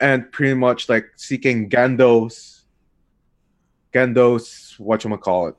[0.00, 2.62] and pretty much like seeking Gendo's
[3.92, 5.56] Gendo's what you call it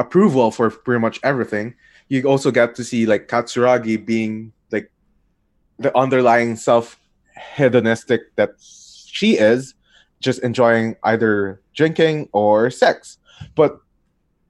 [0.00, 1.74] approval for pretty much everything.
[2.08, 4.90] You also get to see like Katsuragi being like
[5.78, 6.98] the underlying self
[7.54, 9.74] hedonistic that she is,
[10.20, 13.18] just enjoying either drinking or sex.
[13.54, 13.80] But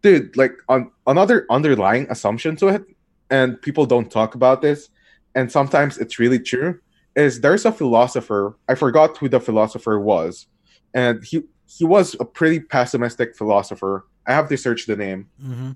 [0.03, 2.85] dude, like on another underlying assumption to it,
[3.31, 4.89] and people don't talk about this,
[5.35, 6.81] and sometimes it's really true,
[7.15, 8.57] is there's a philosopher.
[8.69, 10.47] I forgot who the philosopher was,
[10.95, 14.07] and he he was a pretty pessimistic philosopher.
[14.27, 15.29] I have to search the name.
[15.43, 15.73] Mm-hmm.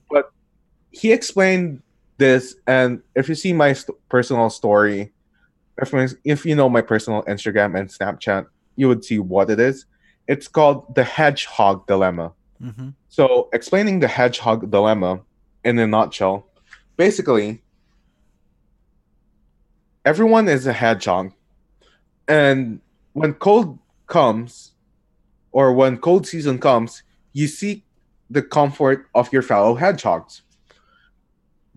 [0.91, 1.83] He explained
[2.19, 5.13] this, and if you see my st- personal story,
[5.79, 9.61] if my, if you know my personal Instagram and Snapchat, you would see what it
[9.61, 9.87] is.
[10.27, 12.33] It's called the hedgehog dilemma.
[12.63, 12.91] Mm-hmm.
[13.09, 15.21] So, explaining the hedgehog dilemma
[15.65, 16.47] in a nutshell,
[16.97, 17.63] basically,
[20.05, 21.33] everyone is a hedgehog.
[22.27, 22.81] And
[23.13, 24.73] when cold comes,
[25.53, 27.85] or when cold season comes, you seek
[28.31, 30.43] the comfort of your fellow hedgehogs.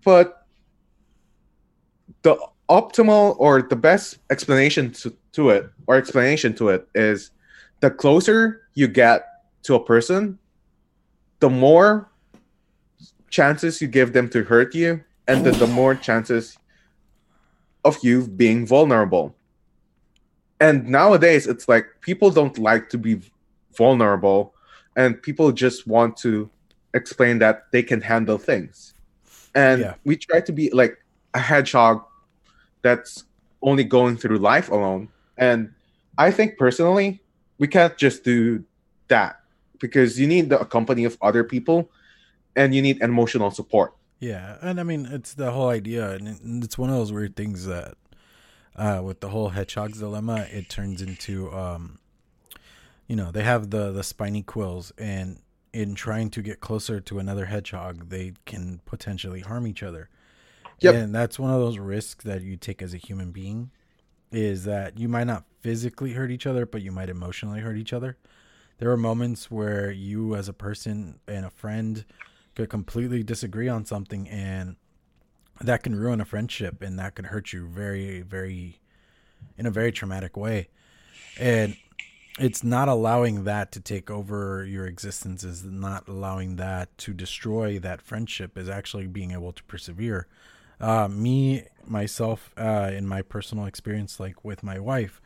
[0.04, 0.46] But
[2.22, 2.38] the
[2.70, 7.32] optimal or the best explanation to, to it, or explanation to it, is
[7.80, 9.26] the closer you get
[9.64, 10.38] to a person,
[11.40, 12.10] the more
[13.30, 16.58] chances you give them to hurt you, and then the more chances
[17.84, 19.36] of you being vulnerable.
[20.60, 23.22] And nowadays, it's like people don't like to be
[23.78, 24.54] vulnerable,
[24.96, 26.50] and people just want to
[26.94, 28.94] explain that they can handle things.
[29.54, 29.94] And Yeah.
[30.04, 30.98] we try to be like
[31.34, 32.04] a hedgehog
[32.88, 33.26] that's
[33.62, 35.10] only going through life alone.
[35.38, 35.74] And
[36.18, 37.22] I think personally,
[37.58, 38.64] we can't just do
[39.10, 39.42] that
[39.80, 41.90] because you need the company of other people
[42.56, 43.94] and you need emotional support.
[44.20, 47.68] Yeah, and I mean it's the whole idea, and it's one of those weird things
[47.68, 47.96] that,
[48.76, 52.00] uh, with the whole hedgehog's dilemma, it turns into, um,
[53.08, 55.40] you know, they have the the spiny quills, and
[55.72, 60.10] in trying to get closer to another hedgehog, they can potentially harm each other.
[60.80, 60.96] Yep.
[60.96, 63.72] And that's one of those risks that you take as a human being,
[64.32, 67.94] is that you might not physically hurt each other, but you might emotionally hurt each
[67.94, 68.18] other.
[68.78, 72.06] There are moments where you, as a person and a friend,
[72.58, 74.78] could completely disagree on something and
[75.62, 78.80] that can ruin a friendship and that can hurt you very very
[79.58, 80.68] in a very traumatic way
[81.40, 81.78] and
[82.40, 87.78] it's not allowing that to take over your existence is not allowing that to destroy
[87.78, 90.28] that friendship is actually being able to persevere
[90.80, 95.22] uh, me myself uh, in my personal experience like with my wife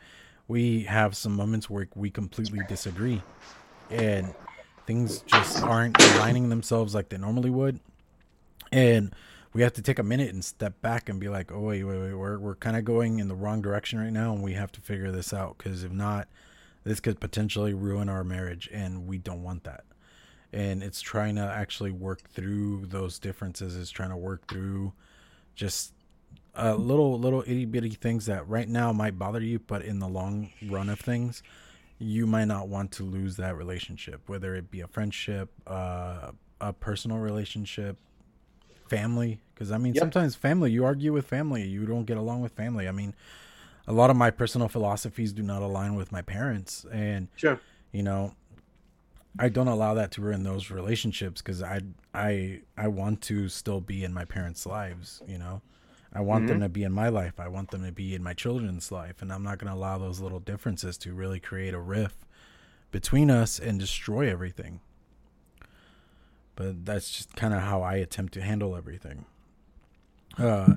[0.52, 3.22] we have some moments where we completely disagree.
[3.90, 4.34] And
[4.86, 7.80] things just aren't aligning themselves like they normally would.
[8.70, 9.16] And
[9.54, 12.00] we have to take a minute and step back and be like oh wait wait
[12.00, 14.72] wait we're, we're kind of going in the wrong direction right now and we have
[14.72, 16.30] to figure this out because if not
[16.86, 19.84] this could potentially ruin our marriage and we don't want that.
[20.54, 24.92] And it's trying to actually work through those differences it's trying to work through
[25.56, 25.94] just
[26.58, 30.08] uh, little little itty bitty things that right now might bother you but in the
[30.08, 31.42] long run of things
[31.98, 36.74] you might not want to lose that relationship whether it be a friendship uh, a
[36.74, 37.98] personal relationship
[38.88, 40.02] family because i mean Yep.
[40.02, 43.14] sometimes family you argue with family you don't get along with family i mean
[43.88, 47.60] a lot of my personal philosophies do not align with my parents and Sure.
[47.94, 48.34] you know
[49.40, 51.80] i don't allow that to ruin those relationships because i
[52.14, 55.62] i i want to still be in my parents lives you know?
[56.14, 57.40] I want them to be in my life.
[57.40, 59.98] I want them to be in my children's life and i'm not going to allow
[59.98, 62.18] those little differences to really create a rift
[62.92, 64.82] between us and destroy everything.
[66.56, 69.26] But that's just kind of how i attempt to handle everything.
[70.38, 70.74] Uh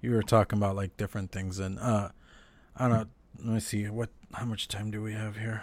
[0.00, 2.08] you were talking about like different things and uh
[2.76, 3.06] i don't know
[3.44, 5.62] let me see what how much time do we have here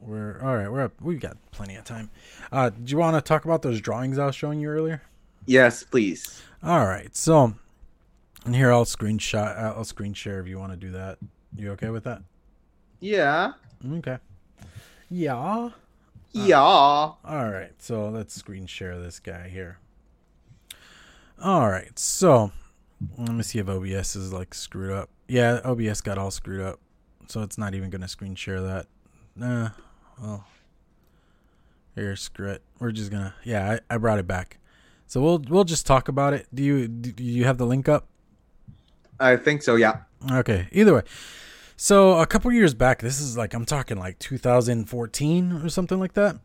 [0.00, 2.10] we're all right we're up we've got plenty of time
[2.52, 5.02] uh do you want to talk about those drawings i was showing you earlier
[5.46, 6.42] Yes, please.
[6.62, 7.54] all right so
[8.44, 11.18] and here i'll screenshot i'll screen share if you want to do that
[11.56, 12.22] you okay with that
[13.00, 13.52] Yeah.
[13.92, 14.18] okay
[15.10, 15.70] yeah
[16.32, 16.58] Yeah.
[16.60, 19.78] All right, so let's screen share this guy here.
[21.40, 22.50] All right, so
[23.18, 25.10] let me see if OBS is like screwed up.
[25.28, 26.80] Yeah, OBS got all screwed up,
[27.28, 28.86] so it's not even gonna screen share that.
[29.36, 29.70] Nah,
[30.20, 30.46] well,
[31.94, 32.62] here, screw it.
[32.78, 33.34] We're just gonna.
[33.44, 34.58] Yeah, I, I brought it back.
[35.06, 36.46] So we'll we'll just talk about it.
[36.52, 38.08] Do you do you have the link up?
[39.20, 39.76] I think so.
[39.76, 39.98] Yeah.
[40.30, 40.68] Okay.
[40.72, 41.02] Either way.
[41.76, 46.14] So a couple years back, this is like I'm talking like 2014 or something like
[46.14, 46.36] that.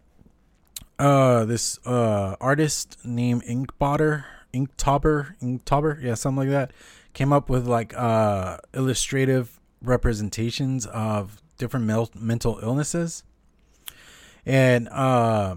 [0.98, 6.74] Uh, this uh artist named Inkbotter, Inktober, Inktober, yeah, something like that,
[7.14, 13.24] came up with like uh illustrative representations of different mel- mental illnesses.
[14.46, 15.56] And uh,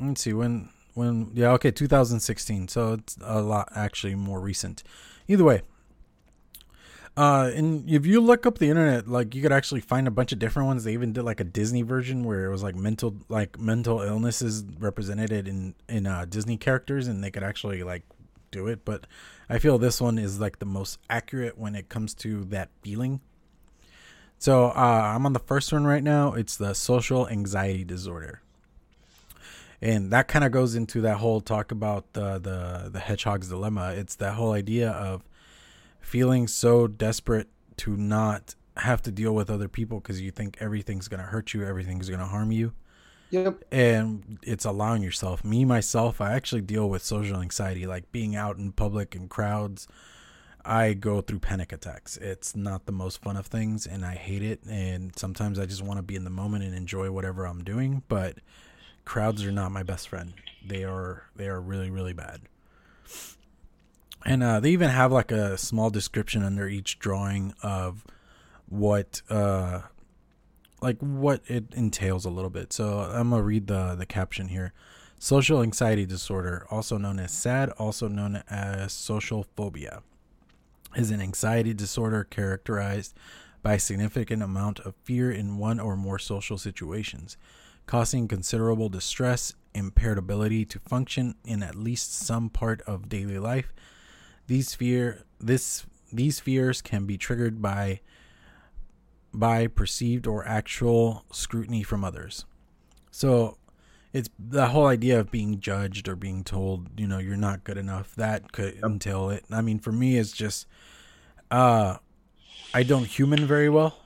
[0.00, 4.82] let's see when when yeah okay 2016, so it's a lot actually more recent.
[5.26, 5.62] Either way,
[7.16, 10.32] uh, and if you look up the internet, like you could actually find a bunch
[10.32, 10.82] of different ones.
[10.82, 14.64] They even did like a Disney version where it was like mental, like mental illnesses
[14.78, 18.02] represented in in uh, Disney characters, and they could actually like
[18.50, 18.84] do it.
[18.84, 19.06] But
[19.48, 23.20] I feel this one is like the most accurate when it comes to that feeling.
[24.44, 26.34] So uh, I'm on the first one right now.
[26.34, 28.42] It's the social anxiety disorder,
[29.80, 33.94] and that kind of goes into that whole talk about the the the hedgehog's dilemma.
[33.96, 35.24] It's that whole idea of
[35.98, 41.08] feeling so desperate to not have to deal with other people because you think everything's
[41.08, 42.74] gonna hurt you, everything's gonna harm you,
[43.30, 43.64] Yep.
[43.72, 45.42] and it's allowing yourself.
[45.42, 49.88] Me myself, I actually deal with social anxiety, like being out in public and crowds.
[50.64, 52.16] I go through panic attacks.
[52.16, 54.60] It's not the most fun of things, and I hate it.
[54.68, 58.02] And sometimes I just want to be in the moment and enjoy whatever I'm doing.
[58.08, 58.38] But
[59.04, 60.34] crowds are not my best friend.
[60.66, 62.42] They are they are really really bad.
[64.24, 68.04] And uh, they even have like a small description under each drawing of
[68.66, 69.82] what uh
[70.80, 72.72] like what it entails a little bit.
[72.72, 74.72] So I'm gonna read the the caption here.
[75.18, 80.02] Social anxiety disorder, also known as SAD, also known as social phobia,
[80.96, 83.14] is an anxiety disorder characterized
[83.62, 87.36] by a significant amount of fear in one or more social situations,
[87.86, 93.72] causing considerable distress, impaired ability to function in at least some part of daily life.
[94.46, 98.00] These fear this these fears can be triggered by
[99.32, 102.44] by perceived or actual scrutiny from others.
[103.10, 103.58] So
[104.14, 107.76] it's the whole idea of being judged or being told, you know, you're not good
[107.76, 108.14] enough.
[108.14, 109.44] That could entail it.
[109.50, 110.68] I mean, for me, it's just,
[111.50, 111.96] uh,
[112.72, 113.98] I don't human very well.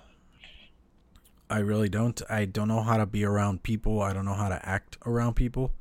[1.51, 2.21] I really don't.
[2.31, 4.01] I don't know how to be around people.
[4.01, 5.73] I don't know how to act around people.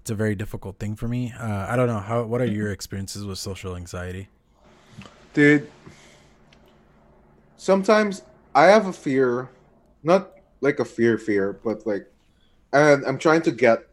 [0.00, 1.32] It's a very difficult thing for me.
[1.38, 2.24] Uh, I don't know how.
[2.24, 4.28] What are your experiences with social anxiety?
[5.32, 5.70] Dude,
[7.56, 9.48] sometimes I have a fear,
[10.02, 12.10] not like a fear fear, but like
[12.72, 13.86] and I'm trying to get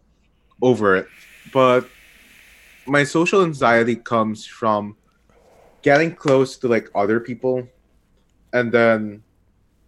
[0.62, 1.08] over it.
[1.54, 1.88] But
[2.86, 4.96] my social anxiety comes from
[5.82, 7.68] getting close to like other people
[8.54, 9.24] and then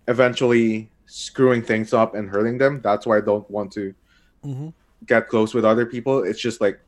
[0.08, 2.82] eventually screwing things up and hurting them.
[2.82, 3.94] That's why I don't want to
[4.46, 4.70] Mm-hmm.
[5.06, 6.24] get close with other people.
[6.24, 6.80] It's just like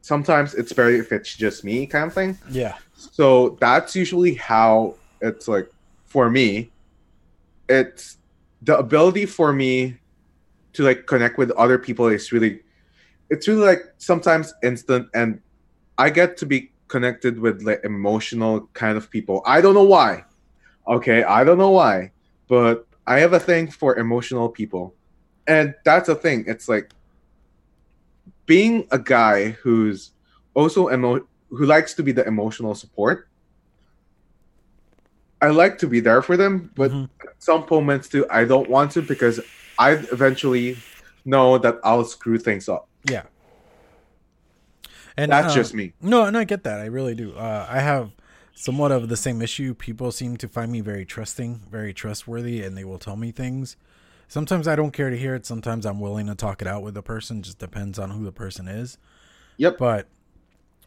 [0.00, 2.38] sometimes it's very if it's just me kind of thing.
[2.50, 2.76] Yeah.
[2.96, 5.70] So that's usually how it's like
[6.06, 6.70] for me.
[7.68, 8.16] It's
[8.62, 9.98] the ability for me
[10.74, 12.60] to like connect with other people is really
[13.28, 15.40] it's really like sometimes instant and
[15.98, 19.42] I get to be connected with like emotional kind of people.
[19.46, 20.24] I don't know why.
[20.88, 22.10] Okay, I don't know why,
[22.48, 24.94] but I have a thing for emotional people.
[25.46, 26.44] And that's a thing.
[26.46, 26.90] It's like
[28.46, 30.10] being a guy who's
[30.54, 33.28] also emo- who likes to be the emotional support.
[35.40, 37.08] I like to be there for them, but Mhm.
[37.22, 39.40] at some moments too, I don't want to because
[39.80, 40.76] I eventually
[41.24, 42.86] know that I'll screw things up.
[43.08, 43.22] Yeah.
[45.16, 45.94] And That's uh, just me.
[46.02, 46.80] No, and I get that.
[46.80, 47.32] I really do.
[47.34, 48.12] Uh, I have
[48.54, 49.72] somewhat of the same issue.
[49.72, 53.78] People seem to find me very trusting, very trustworthy, and they will tell me things.
[54.28, 55.46] Sometimes I don't care to hear it.
[55.46, 57.42] Sometimes I'm willing to talk it out with the person.
[57.42, 58.98] Just depends on who the person is.
[59.56, 59.78] Yep.
[59.78, 60.08] But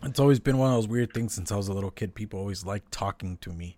[0.04, 2.14] it's always been one of those weird things since I was a little kid.
[2.14, 3.76] People always like talking to me.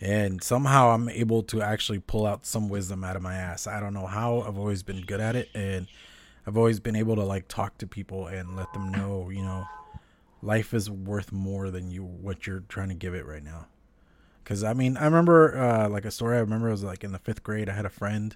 [0.00, 3.66] And somehow I'm able to actually pull out some wisdom out of my ass.
[3.66, 4.40] I don't know how.
[4.40, 5.50] I've always been good at it.
[5.54, 5.88] And
[6.46, 9.66] I've always been able to like talk to people and let them know, you know,
[10.42, 13.66] life is worth more than you what you're trying to give it right now.
[14.44, 16.36] Cause I mean, I remember uh, like a story.
[16.36, 17.68] I remember it was like in the fifth grade.
[17.68, 18.34] I had a friend,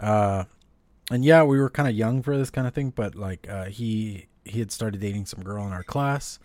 [0.00, 0.44] uh,
[1.08, 2.90] and yeah, we were kind of young for this kind of thing.
[2.90, 6.40] But like uh, he he had started dating some girl in our class.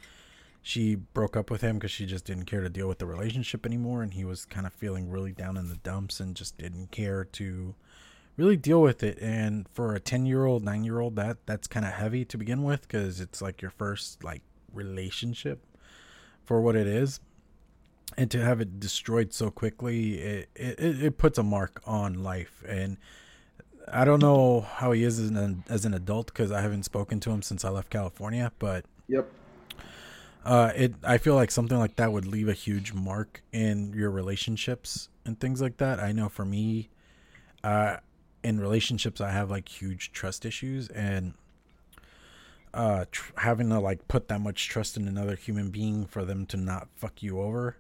[0.67, 3.67] She broke up with him because she just didn't care to deal with the relationship
[3.67, 6.89] anymore, and he was kind of feeling really down in the dumps and just didn't
[6.89, 7.75] care to
[8.35, 9.19] really deal with it.
[9.21, 12.35] And for a ten year old, nine year old, that that's kind of heavy to
[12.35, 14.41] begin with because it's like your first like
[14.73, 15.63] relationship
[16.43, 17.19] for what it is
[18.17, 22.63] and to have it destroyed so quickly it, it, it puts a mark on life
[22.67, 22.97] and
[23.91, 27.19] i don't know how he is as an, as an adult because i haven't spoken
[27.19, 29.27] to him since i left california but Yep.
[30.45, 34.11] Uh, it I feel like something like that would leave a huge mark in your
[34.11, 35.99] relationships and things like that.
[35.99, 36.89] I know for me,
[37.63, 37.97] uh,
[38.43, 41.33] in relationships, I have like huge trust issues, and
[42.75, 46.45] uh, tr- having to like put that much trust in another human being for them
[46.47, 47.77] to not fuck you over,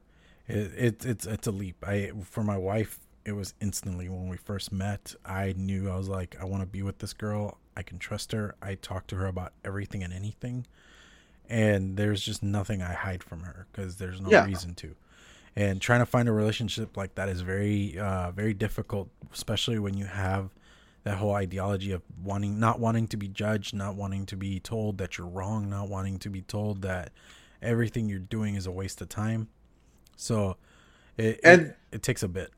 [0.47, 1.85] it, it it's it's a leap.
[1.87, 5.13] I for my wife, it was instantly when we first met.
[5.23, 7.59] I knew I was like, I want to be with this girl.
[7.77, 8.55] I can trust her.
[8.59, 10.65] I talk to her about everything and anything
[11.49, 14.45] and there's just nothing I hide from her because there's no Yeah.
[14.45, 14.95] reason to.
[15.55, 19.95] And trying to find a relationship like that is very, uh, very difficult, especially when
[19.95, 20.49] you have
[21.03, 24.97] that whole ideology of wanting, not wanting to be judged, not wanting to be told
[24.97, 27.11] that you're wrong, not wanting to be told that
[27.61, 29.47] everything you're doing is a waste of time.
[30.17, 30.57] So,
[31.17, 32.51] it And- it, it takes a bit.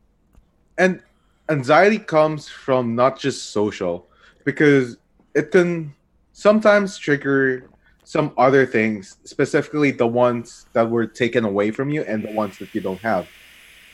[0.78, 1.02] and
[1.50, 4.08] anxiety comes from not just social
[4.44, 4.98] because
[5.36, 5.94] it can
[6.34, 7.70] sometimes trigger
[8.08, 12.58] some other things specifically the ones that were taken away from you and the ones
[12.58, 13.28] that you don't have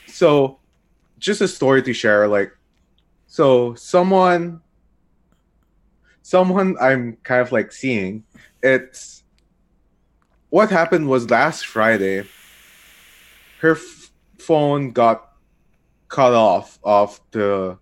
[0.06, 0.58] so
[1.18, 2.28] just a story to share.
[2.28, 2.52] Like,
[3.26, 4.60] so someone,
[6.22, 8.24] someone I'm kind of like seeing.
[8.62, 9.22] It's
[10.50, 12.24] what happened was last Friday.
[13.60, 15.32] Her f- phone got
[16.08, 17.78] cut off of the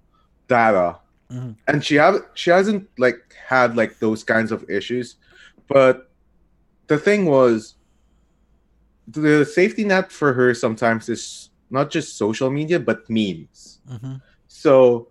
[0.48, 0.96] data,
[1.30, 1.56] Mhm.
[1.66, 5.16] and she have she hasn't like had like those kinds of issues,
[5.68, 6.08] but
[6.88, 7.74] the thing was
[9.08, 14.20] the safety net for her sometimes is not just social media but memes Mhm.
[14.46, 15.08] so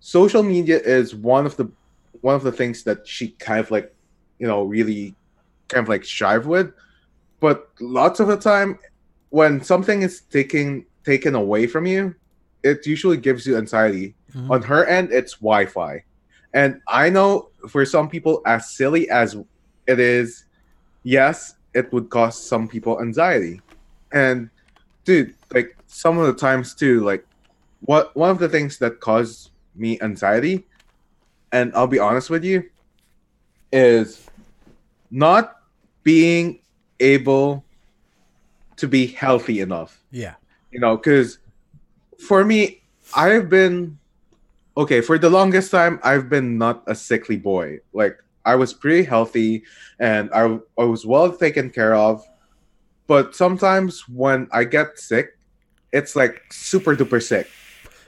[0.00, 1.68] social media is one of the
[2.20, 3.94] one of the things that she kind of like
[4.38, 5.14] you know really
[5.68, 6.72] kind of like strive with
[7.40, 8.78] but lots of the time
[9.30, 12.14] when something is taken taken away from you
[12.62, 14.50] it usually gives you anxiety Mhm.
[14.50, 16.04] on her end it's wi-fi
[16.54, 19.34] and i know for some people as silly as
[19.88, 20.44] it is
[21.02, 23.60] yes it would cause some people anxiety.
[24.12, 24.50] And
[25.04, 27.26] dude like some of the times too like
[27.80, 30.64] what one of the things that caused me anxiety
[31.50, 32.62] and i'll be honest with you
[33.72, 34.26] is
[35.10, 35.60] not
[36.02, 36.60] being
[37.00, 37.64] able
[38.76, 40.02] to be healthy enough.
[40.10, 40.34] Yeah.
[40.70, 41.38] you know because
[42.18, 42.80] for me
[43.14, 43.98] i've been
[44.76, 47.80] okay for the longest time i've been not a sickly boy.
[47.92, 49.62] Like i was pretty healthy
[49.98, 52.22] and i, I was well taken care of
[53.06, 55.38] but sometimes when i get sick
[55.92, 57.48] it's like super duper sick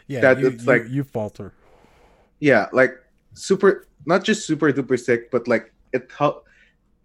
[0.06, 0.20] Yeah.
[0.20, 1.52] That you, it's you- like- you falter.
[2.40, 2.92] yeah like
[3.34, 6.44] super not just super duper sick but like it help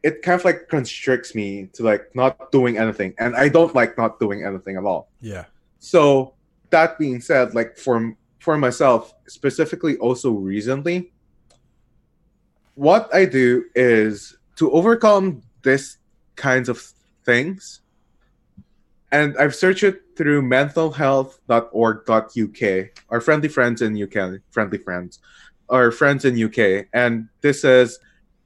[0.03, 3.97] it kind of like constricts me to like not doing anything and i don't like
[3.97, 5.45] not doing anything at all Yeah.
[5.79, 6.33] so
[6.71, 11.11] that being said like for for myself specifically also recently
[12.79, 15.97] what i do is to overcome this
[16.35, 16.81] kinds of
[17.25, 17.81] things
[19.11, 25.19] and i've searched it through mentalhealth.org.uk our friendly friends in uk friendly friends
[25.69, 26.57] our friends in uk
[26.93, 27.99] and this says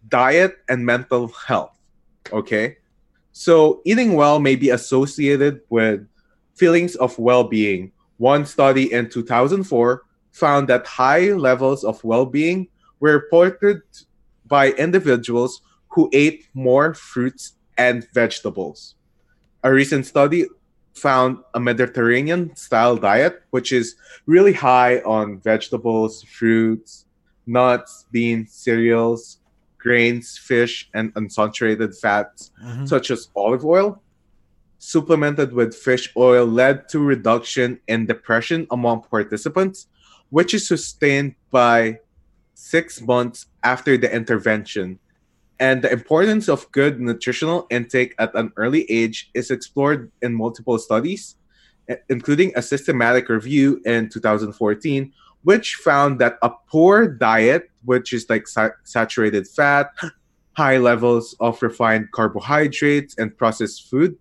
[0.10, 1.74] diet and mental health
[2.32, 2.78] okay?
[3.32, 6.08] So eating well may be associated with
[6.56, 7.92] feelings of well-being.
[8.18, 12.68] One study in 2004 found that high levels of well-being
[13.00, 13.82] were reported
[14.48, 18.96] by individuals who ate more fruits and vegetables.
[19.64, 20.46] A recent study
[20.94, 27.06] found a Mediterranean style diet, which is really high on vegetables, fruits,
[27.48, 29.40] nuts, beans, cereals,
[29.78, 32.88] grains, fish, and unsaturated fats, Mhm.
[32.88, 34.02] such as olive oil,
[34.78, 39.88] supplemented with fish oil led to reduction in depression among participants,
[40.30, 42.00] which is sustained by
[42.54, 45.00] six months after the intervention.
[45.60, 50.78] And the importance of good nutritional intake at an early age is explored in multiple
[50.78, 51.36] studies,
[51.88, 58.30] eh, including a systematic review in 2014, which found that a poor diet, which is
[58.30, 59.92] like sa- saturated fat,
[60.58, 64.18] high levels of refined carbohydrates, and processed food,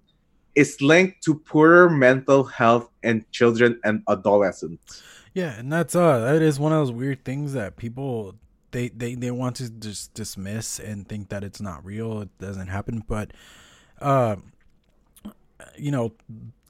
[0.54, 5.02] is linked to poorer mental health in children and adolescents.
[5.34, 8.34] Yeah, and that's uh that is one of those weird things that people
[8.70, 12.68] they they they want to just dismiss and think that it's not real, it doesn't
[12.68, 13.32] happen, but
[14.00, 14.36] uh
[15.76, 16.12] you know,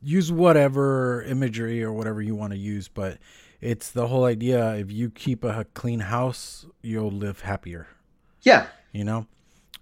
[0.02, 3.18] use whatever imagery or whatever you want to use, but
[3.60, 7.86] it's the whole idea if you keep a clean house, you'll live happier,
[8.42, 9.26] Yeah, you know?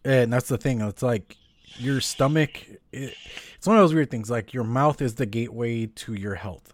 [0.05, 0.81] And that's the thing.
[0.81, 1.37] It's like
[1.77, 2.51] your stomach
[2.93, 3.15] it,
[3.57, 6.73] it's one of those weird things like your mouth is the gateway to your health.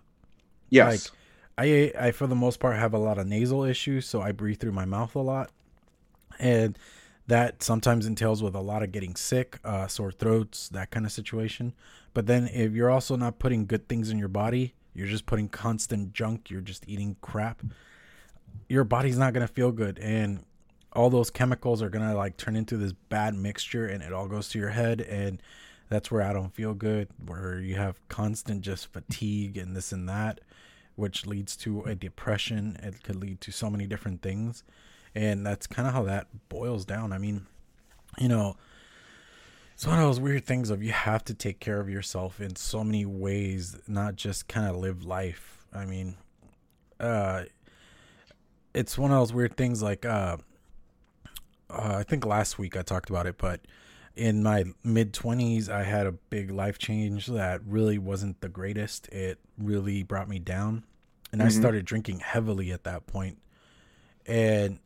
[0.71, 1.11] yes.
[1.59, 4.61] I I for the most part have a lot of nasal issues, so I breathe
[4.61, 5.51] through my mouth a lot,
[6.39, 6.79] and
[7.27, 11.13] that sometimes entails with a lot of getting sick, uh, sore throats, that kind of
[11.13, 11.73] situation.
[12.15, 15.49] But then if you're also not putting good things in your body, you're just putting
[15.49, 16.51] constant junk.
[16.51, 17.63] You're just eating crap.
[18.69, 20.45] Your body's not gonna feel good, and
[20.93, 24.49] all those chemicals are gonna like turn into this bad mixture, and it all goes
[24.51, 25.43] to your head, and
[25.89, 27.09] that's where I don't feel good.
[27.25, 30.41] Where you have constant just fatigue and this and that
[30.97, 32.79] which leads to a depression.
[32.83, 34.65] It could lead to so many different things.
[35.15, 37.13] And that's kind of how that boils down.
[37.13, 37.47] I mean,
[38.19, 38.57] you know,
[39.75, 42.57] it's one of those weird things of you have to take care of yourself in
[42.57, 45.67] so many ways, not just kind of live life.
[45.73, 46.17] I mean,
[46.99, 47.45] uh,
[48.73, 50.39] it's one of those weird things like, uh,
[51.69, 53.61] uh, I think last week I talked about it, but
[54.17, 59.09] in my mid 20s, I had a big life change that really wasn't the greatest.
[59.09, 60.85] It really brought me down.
[61.33, 61.53] And I Mhm.
[61.59, 63.39] started drinking heavily at that point.
[64.25, 64.79] And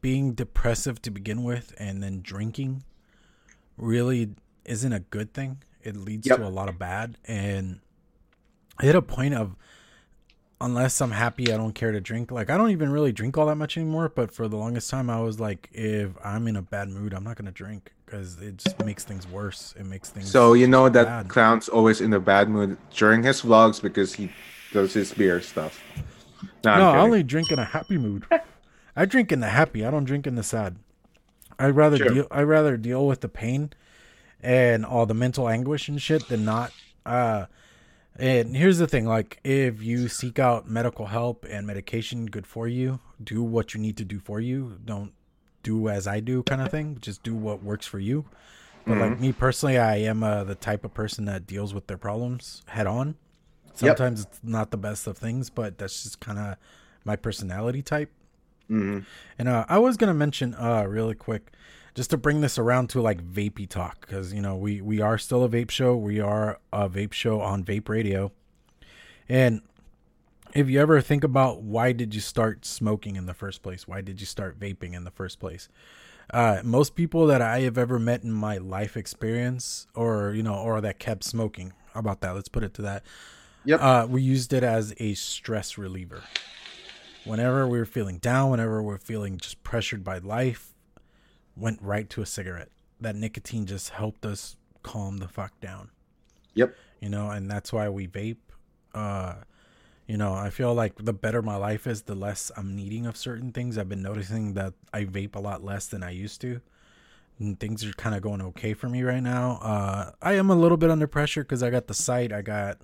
[0.00, 2.84] being depressive to begin with and then drinking
[3.76, 5.62] really isn't a good thing.
[5.82, 6.38] It leads Yep.
[6.38, 7.18] to a lot of bad.
[7.24, 7.80] And
[8.78, 9.56] I hit a point of
[10.60, 12.30] unless I'm happy, I don't care to drink.
[12.30, 14.08] Like I don't even really drink all that much anymore.
[14.08, 17.24] But for the longest time, I was like, if I'm in a bad mood, I'm
[17.24, 19.74] not gonna drink because it just makes things worse.
[19.78, 20.30] It makes things.
[20.30, 21.28] So you know that bad.
[21.28, 24.30] clown's always in a bad mood during his vlogs because he
[24.72, 25.82] does his beer stuff.
[26.64, 28.24] No, no, I only drink in a happy mood.
[28.94, 29.84] I drink in the happy.
[29.84, 30.76] I don't drink in the sad.
[31.58, 32.08] I'd rather Sure.
[32.08, 32.26] deal.
[32.30, 33.70] I'd rather deal with the pain
[34.42, 36.72] and all the mental anguish and shit than not.
[37.04, 37.46] Uh,
[38.18, 42.68] and here's the thing: like, if you seek out medical help and medication, good for
[42.68, 43.00] you.
[43.22, 44.78] Do what you need to do for you.
[44.84, 45.12] Don't
[45.66, 46.98] do as I do, kind of thing.
[47.00, 48.24] Just do what works for you.
[48.86, 51.98] But like me personally, I am uh, the type of person that deals with their
[51.98, 53.16] problems head on.
[53.66, 53.74] Yep.
[53.98, 56.56] Sometimes it's not the best of things, but that's just kind of
[57.04, 58.10] my personality type.
[58.70, 59.04] Mhm.
[59.38, 61.50] And uh, I was gonna mention uh really quick,
[61.94, 65.18] just to bring this around to like vapey talk, because you know we we are
[65.18, 65.96] still a vape show.
[65.96, 68.30] We are a vape show on Vape Radio,
[69.28, 69.62] and
[70.56, 74.00] if you ever think about why did you start smoking in the first place, why
[74.00, 75.68] did you start vaping in the first place?
[76.32, 80.54] Uh, most people that I have ever met in my life experience, or you know,
[80.54, 82.34] or that kept smoking, how about that?
[82.34, 83.04] Let's put it to that.
[83.64, 83.80] Yep.
[83.82, 86.22] Uh, we used it as a stress reliever
[87.24, 90.72] whenever we were feeling down, whenever we're feeling just pressured by life,
[91.56, 92.70] went right to a cigarette.
[93.00, 95.90] That nicotine just helped us calm the fuck down.
[96.54, 96.74] Yep.
[97.00, 98.36] You know, and that's why we vape.
[98.94, 99.34] Uh
[100.06, 103.16] you know, I feel like the better my life is, the less I'm needing of
[103.16, 103.76] certain things.
[103.76, 106.60] I've been noticing that I vape a lot less than I used to.
[107.38, 109.58] And things are kind of going okay for me right now.
[109.62, 112.78] Uh I am a little bit under pressure cuz I got the site, I got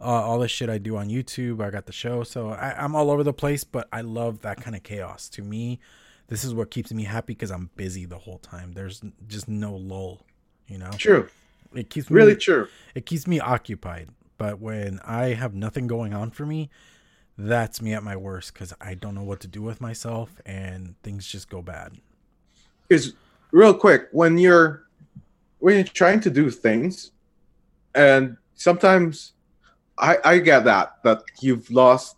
[0.00, 1.62] uh, all the shit I do on YouTube.
[1.62, 3.64] I got the show, so I, I'm all over the place.
[3.64, 5.28] But I love that kind of chaos.
[5.30, 5.78] To me,
[6.28, 8.72] this is what keeps me happy because I'm busy the whole time.
[8.72, 10.24] There's just no lull.
[10.66, 11.28] You know, True.
[11.74, 12.68] it keeps me Really true.
[12.94, 14.08] it keeps me occupied.
[14.40, 16.70] But when I have nothing going on for me,
[17.36, 20.94] that's me at my worst because I don't know what to do with myself and
[21.02, 21.92] things just go bad.
[22.88, 23.12] is
[23.52, 24.84] real quick when you're
[25.58, 27.10] when you're trying to do things
[27.94, 29.32] and sometimes
[29.98, 32.16] i i get that that you've lost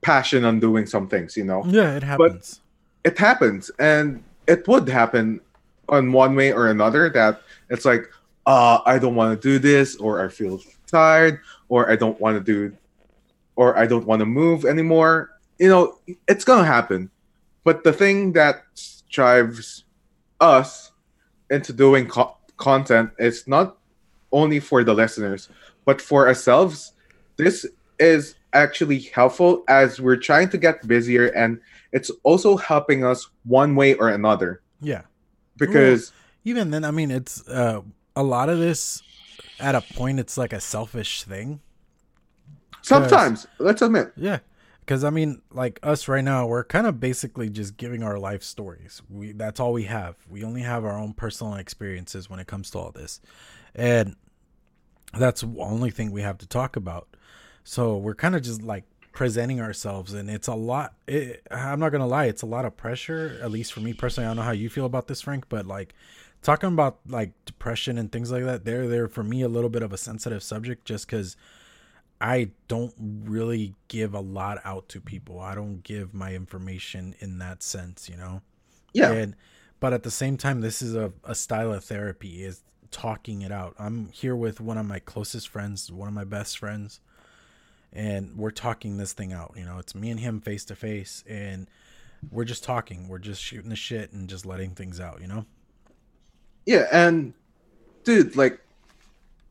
[0.00, 2.60] passion on doing some things you know Yeah, it happens.
[3.04, 5.40] it happens and it would happen
[5.88, 8.04] on one way or another that it's like
[8.46, 12.36] uh i don't want to do this or i feel tired or i don't want
[12.36, 12.74] to do
[13.56, 17.10] or i don't want to move anymore you know it's gonna happen.
[17.64, 18.62] But the thing that
[19.10, 19.84] drives
[20.40, 20.92] us
[21.50, 23.76] into doing co- content is not
[24.32, 25.48] only for the listeners
[25.84, 26.92] but for ourselves.
[27.36, 27.66] This
[27.98, 31.60] is actually helpful as we're trying to get busier and
[31.92, 34.60] it's also helping us one way or another.
[34.80, 35.02] Yeah.
[35.56, 36.12] because
[36.44, 37.82] Even then, I mean, it's uh,
[38.14, 39.02] a lot of this
[39.60, 41.60] at a point, it's like a selfish thing.
[42.82, 44.38] sometimes let's admit Yeah.
[44.80, 48.42] Because I mean, like us right now, we're kind of basically just giving our life
[48.42, 49.02] stories.
[49.10, 50.16] We that's all we have.
[50.30, 53.20] We only have our own personal experiences when it comes to all this,
[53.74, 54.16] and
[55.12, 57.06] that's the only thing we have to talk about.
[57.64, 60.94] So we're kind of just like presenting ourselves, and it's a lot.
[61.06, 63.38] It, I'm not gonna lie, it's a lot of pressure.
[63.42, 65.66] At least for me personally, I don't know how you feel about this, Frank, but
[65.66, 65.94] like
[66.42, 69.82] talking about like depression and things like that, they're they're for me a little bit
[69.82, 71.36] of a sensitive subject, just because.
[72.20, 75.38] I don't really give a lot out to people.
[75.38, 78.42] I don't give my information in that sense, you know.
[78.92, 79.36] yeah And
[79.78, 83.52] but at the same time, this is a, a style of therapy is talking it
[83.52, 83.74] out.
[83.78, 87.00] I'm here with one of my closest friends, one of my best friends,
[87.92, 89.54] and we're talking this thing out.
[89.56, 91.68] You know, it's me and him face to face, and
[92.30, 93.08] we're just talking.
[93.08, 95.20] We're just shooting the shit and just letting things out.
[95.20, 95.46] You know.
[96.68, 97.32] Yeah and
[98.04, 98.60] dude like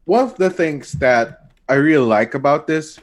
[0.05, 2.99] one of the things that i really like about this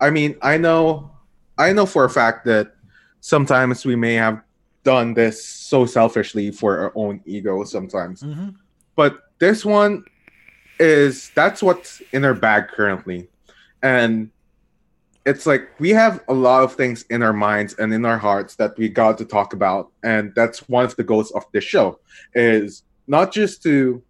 [0.00, 1.10] i mean i know
[1.58, 2.74] i know for a fact that
[3.20, 4.42] sometimes we may have
[4.84, 8.22] done this so selfishly for our own ego sometimes.
[8.22, 8.50] Mm-hmm.
[8.96, 10.02] but this one
[10.80, 13.28] is that's what's in our bag currently.
[13.82, 14.30] And
[15.26, 18.56] it's like we have a lot of things in our minds and in our hearts
[18.56, 19.90] that we got to talk about.
[20.02, 22.00] And that's one of the goals of this show
[22.34, 24.02] is not just to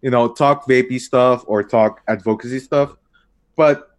[0.00, 2.94] you know talk vapey stuff or talk advocacy stuff
[3.56, 3.96] but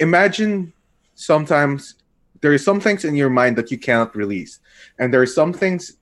[0.00, 0.72] imagine
[1.14, 1.94] sometimes
[2.40, 4.60] there are some things in your mind that you cannot release
[4.98, 5.96] and there are some things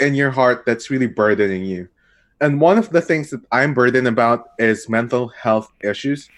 [0.00, 1.88] in your heart that's really burdening you.
[2.40, 6.28] And one of the things that i'm burdened about is mental health issues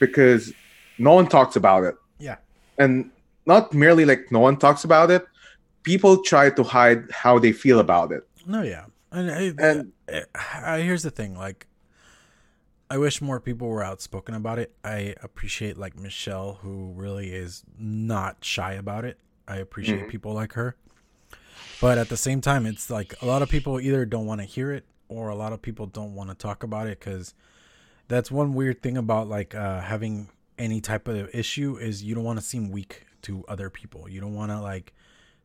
[0.00, 0.52] because
[0.98, 1.94] no one talks about it.
[2.18, 2.36] Yeah.
[2.78, 3.10] and
[3.46, 5.24] not merely like no one talks about it
[5.82, 8.22] people try to hide how they feel about it.
[8.46, 9.92] No, yeah, and, I- And-
[10.78, 11.66] here's the thing: like,
[12.90, 14.74] I wish more people were outspoken about it.
[14.84, 19.18] I appreciate like Michelle, who really is not shy about it.
[19.46, 20.08] I appreciate Mhm.
[20.08, 20.76] people like her.
[21.80, 24.44] But at the same time, it's like a lot of people either don't want to
[24.46, 27.34] hear it or a lot of people don't want to talk about it because
[28.08, 32.24] that's one weird thing about like uh, having any type of issue is you don't
[32.24, 34.08] want to seem weak to other people.
[34.08, 34.92] You don't want to like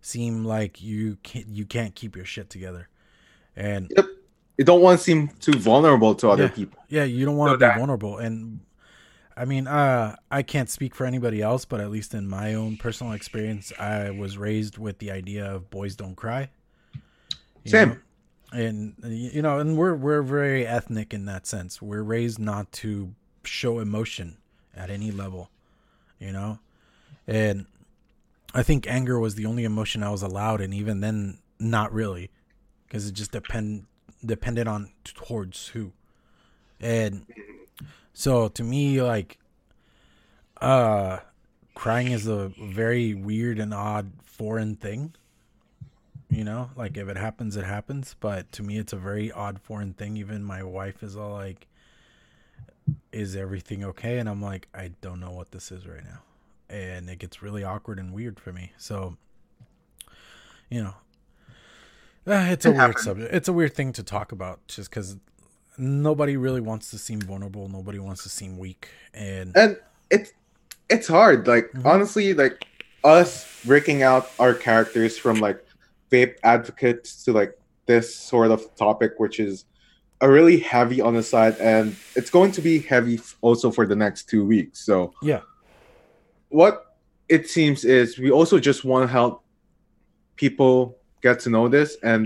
[0.02, 2.90] seem like you can't you can't keep your shit together.
[3.56, 3.92] And
[4.58, 6.50] You don't want to seem too vulnerable to other Yeah.
[6.50, 6.80] people.
[6.90, 8.18] yeah, you don't want So to be that- vulnerable.
[8.18, 8.62] And
[9.38, 12.78] I mean, uh, I can't speak for anybody else, but at least in my own
[12.78, 16.50] personal experience, I was raised with the idea of boys don't cry.
[17.66, 17.90] Same.
[17.90, 17.98] know?
[18.54, 21.82] And you know, and we're we're very ethnic in that sense.
[21.82, 24.38] We're raised not to show emotion
[24.74, 25.50] at any level,
[26.20, 26.60] you know.
[27.28, 27.66] And
[28.54, 32.30] I think anger was the only emotion I was allowed, and even then, not really,
[32.88, 33.88] because it just depend
[34.26, 35.92] depended on towards who.
[36.80, 37.26] And
[38.14, 39.38] so to me, like,
[40.62, 41.20] uh,
[41.74, 45.14] crying is a very weird and odd foreign thing.
[46.30, 48.16] You know, like if it happens, it happens.
[48.20, 50.18] But to me, it's a very odd foreign thing.
[50.18, 51.68] Even my wife is all like,
[53.12, 56.24] "Is everything okay?" And I'm like, "I don't know what this is right now,"
[56.70, 58.74] and it gets really awkward and weird for me.
[58.78, 59.18] So,
[60.70, 60.96] you know,
[62.28, 63.04] uh, it's a It weird happens.
[63.04, 63.34] subject.
[63.34, 65.18] It's a weird thing to talk about, just because
[65.78, 67.68] nobody really wants to seem vulnerable.
[67.70, 69.78] Nobody wants to seem weak, and and
[70.10, 70.32] it's
[70.90, 71.86] it's hard like Mhm.
[71.86, 72.64] honestly like
[73.04, 75.64] us breaking out our characters from like
[76.12, 77.58] vape advocates to like
[77.88, 79.66] this sort of topic which is
[80.22, 83.96] a really heavy on the side and it's going to be heavy also for the
[83.96, 85.42] next two weeks so yeah,
[86.50, 86.96] what
[87.30, 89.44] it seems is we also just want to help
[90.36, 92.22] people get to know this and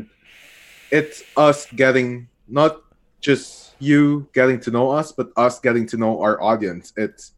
[0.91, 2.71] it's us getting not
[3.21, 7.33] just you getting to know us but us getting to know our audience it's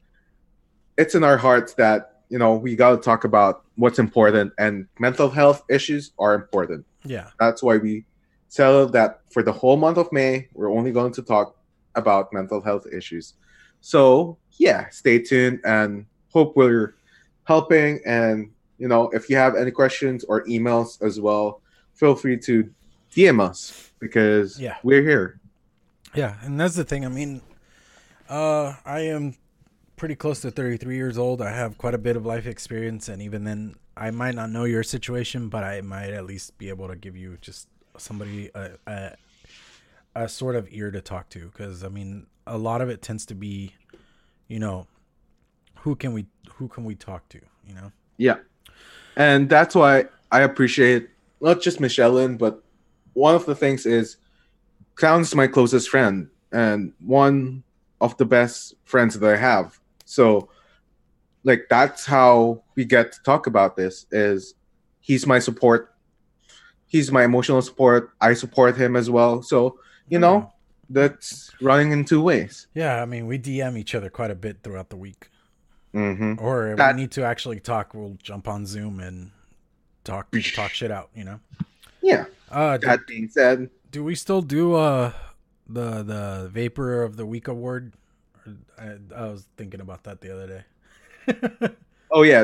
[0.98, 2.00] it's in our hearts that
[2.30, 6.86] you know we got to talk about what's important and mental health issues are important
[7.04, 8.06] yeah, that's why we
[8.48, 11.56] settled that for the whole month of May, we're only going to talk
[11.96, 13.34] about mental health issues.
[13.82, 16.96] So, yeah, stay tuned and hope we're
[17.46, 18.00] helping.
[18.06, 18.52] And,
[18.82, 21.62] you know, if you have any questions or emails as well,
[21.94, 22.68] feel free to
[23.16, 24.78] DM us because Yeah.
[24.84, 25.40] we're here.
[26.16, 26.38] yeah.
[26.42, 27.06] And that's the thing.
[27.06, 27.42] I mean,
[28.28, 29.36] uh, I am
[29.98, 31.42] pretty close to 33 years old.
[31.44, 34.64] I have quite a bit of life experience, and even then, I might not know
[34.64, 37.68] your situation, but I might at least be able to give you just
[37.98, 39.16] somebody a a,
[40.16, 41.46] a sort of ear to talk to.
[41.52, 43.76] Because I mean, a lot of it tends to be,
[44.48, 44.88] you know,
[45.84, 46.26] who can we
[46.56, 47.40] who can we talk to?
[47.68, 47.92] You know.
[48.18, 48.38] Yeah.
[49.16, 51.10] And that's why I appreciate
[51.42, 52.64] not just Michelin, but
[53.14, 54.18] one of the things is
[54.96, 57.64] Clown's my closest friend and one
[58.00, 59.80] of the best friends that I have.
[60.06, 60.50] So
[61.44, 64.56] like that's how we get to talk about this is
[65.00, 65.94] he's my support.
[66.88, 68.12] He's my emotional support.
[68.20, 69.42] I support him as well.
[69.42, 70.52] So, you know, mm.
[70.90, 72.68] that's running in two ways.
[72.74, 75.30] Yeah, I mean, we DM each other quite a bit throughout the week.
[75.94, 79.32] Hmm Or if That- we need to actually talk, we'll jump on Zoom and
[80.04, 81.10] talk talk shit out.
[81.16, 81.40] You know.
[82.02, 82.26] Yeah.
[82.50, 85.12] Uh, do, That being said, do we still do uh
[85.68, 87.94] the the Vapor of the Week award?
[88.80, 90.48] I, I was thinking about that the other
[91.28, 91.70] day.
[92.14, 92.44] Oh yeah,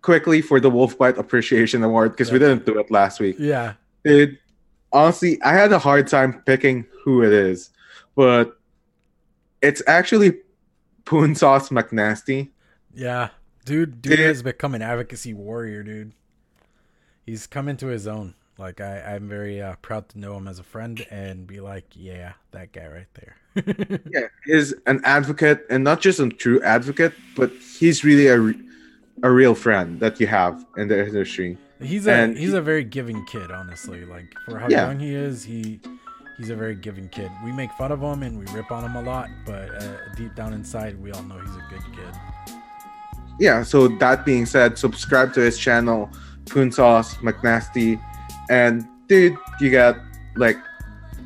[0.00, 3.36] quickly for the Wolfbite Appreciation Award because we didn't do it last week.
[3.38, 3.74] yeah,
[4.04, 4.38] Dude,
[4.90, 7.68] honestly, I had a hard time picking who it is,
[8.16, 8.58] but
[9.60, 10.38] it's actually
[11.04, 12.48] Poon Sauce McNasty.
[12.94, 13.28] Yeah,
[13.64, 14.26] dude, dude Dude.
[14.26, 16.12] has become an advocacy warrior, dude.
[17.24, 18.34] He's come into his own.
[18.58, 21.84] Like I, I'm very uh, proud to know him as a friend and be like,
[21.94, 23.36] yeah, that guy right there.
[24.12, 28.60] Yeah, is an advocate and not just a true advocate, but he's really a, re-
[29.22, 31.56] a real friend that you have in the industry.
[31.80, 34.04] He's a And he's he- a very giving kid, honestly.
[34.04, 34.86] Like for how Yeah.
[34.88, 35.80] young he is, he
[36.38, 37.30] he's a very giving kid.
[37.44, 40.34] We make fun of him and we rip on him a lot, but uh, deep
[40.34, 42.60] down inside, we all know he's a good kid.
[43.42, 46.08] Yeah so that being said subscribe to his channel
[46.46, 48.00] Poon Sauce McNasty.
[48.50, 49.96] And dude you got
[50.36, 50.58] like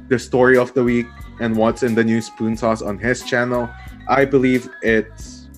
[0.08, 1.06] the story of the week
[1.40, 3.68] and what's in the new spoon sauce on his channel.
[4.08, 5.48] I believe it's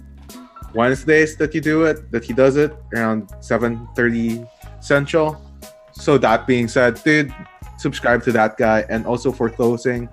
[0.75, 4.49] wednesdays that you do it that he does it around 7.30
[4.81, 5.41] central.
[5.93, 7.33] So that being said dude
[7.79, 8.85] subscribe to that guy.
[8.89, 10.09] And also for closing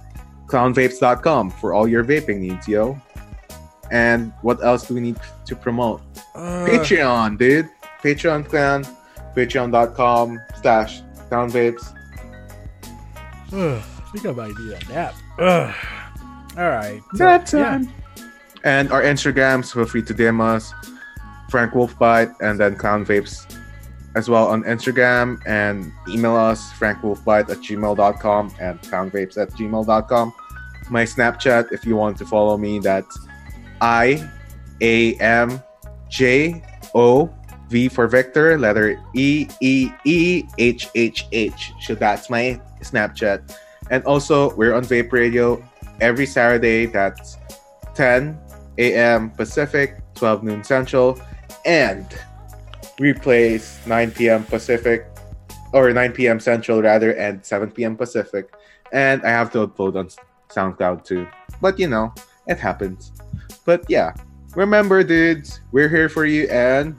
[0.47, 2.99] clownvapes.com for all your vaping needs yo.
[3.91, 6.01] And what else do we need to promote
[6.35, 7.69] Uh, Patreon, dude.
[8.03, 8.85] Patreon clan.
[9.35, 11.93] Patreon.com slash clownvapes.
[13.53, 15.15] ugh, I think I might need a nap.
[15.39, 15.75] Ugh.
[16.57, 17.01] All right.
[17.15, 17.63] So, That yeah.
[17.63, 17.93] time.
[18.63, 20.73] And our Instagrams, feel free to DM us.
[21.49, 23.45] Frank Wolfbite and then Clown Vapes
[24.15, 30.33] as well on Instagram and email us frankwolfbite at gmail.com and clownvapes at gmail.com.
[30.89, 33.17] My Snapchat, if you want to follow me, that's
[33.81, 34.27] I
[34.81, 35.61] A M
[36.09, 37.29] J O
[37.69, 41.73] V for Victor, letter E E E H H H.
[41.81, 43.55] So that's my Snapchat.
[43.89, 45.63] And also, we're on Vape Radio
[46.01, 46.85] every Saturday.
[46.85, 47.37] That's
[47.93, 48.37] 10
[48.77, 49.29] a.m.
[49.31, 51.19] Pacific, 12 noon Central,
[51.65, 52.05] and
[52.99, 54.43] replays 9 p.m.
[54.43, 55.07] Pacific,
[55.73, 56.39] or 9 p.m.
[56.39, 57.95] Central rather, and 7 p.m.
[57.95, 58.53] Pacific.
[58.91, 60.09] And I have to upload on
[60.49, 61.27] SoundCloud too.
[61.61, 62.13] But you know,
[62.47, 63.11] it happens.
[63.65, 64.13] But yeah,
[64.55, 66.97] remember, dudes, we're here for you, and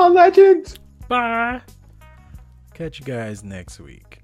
[0.00, 0.78] on, legends!
[1.08, 1.60] Bye.
[2.74, 4.19] Catch you guys next week.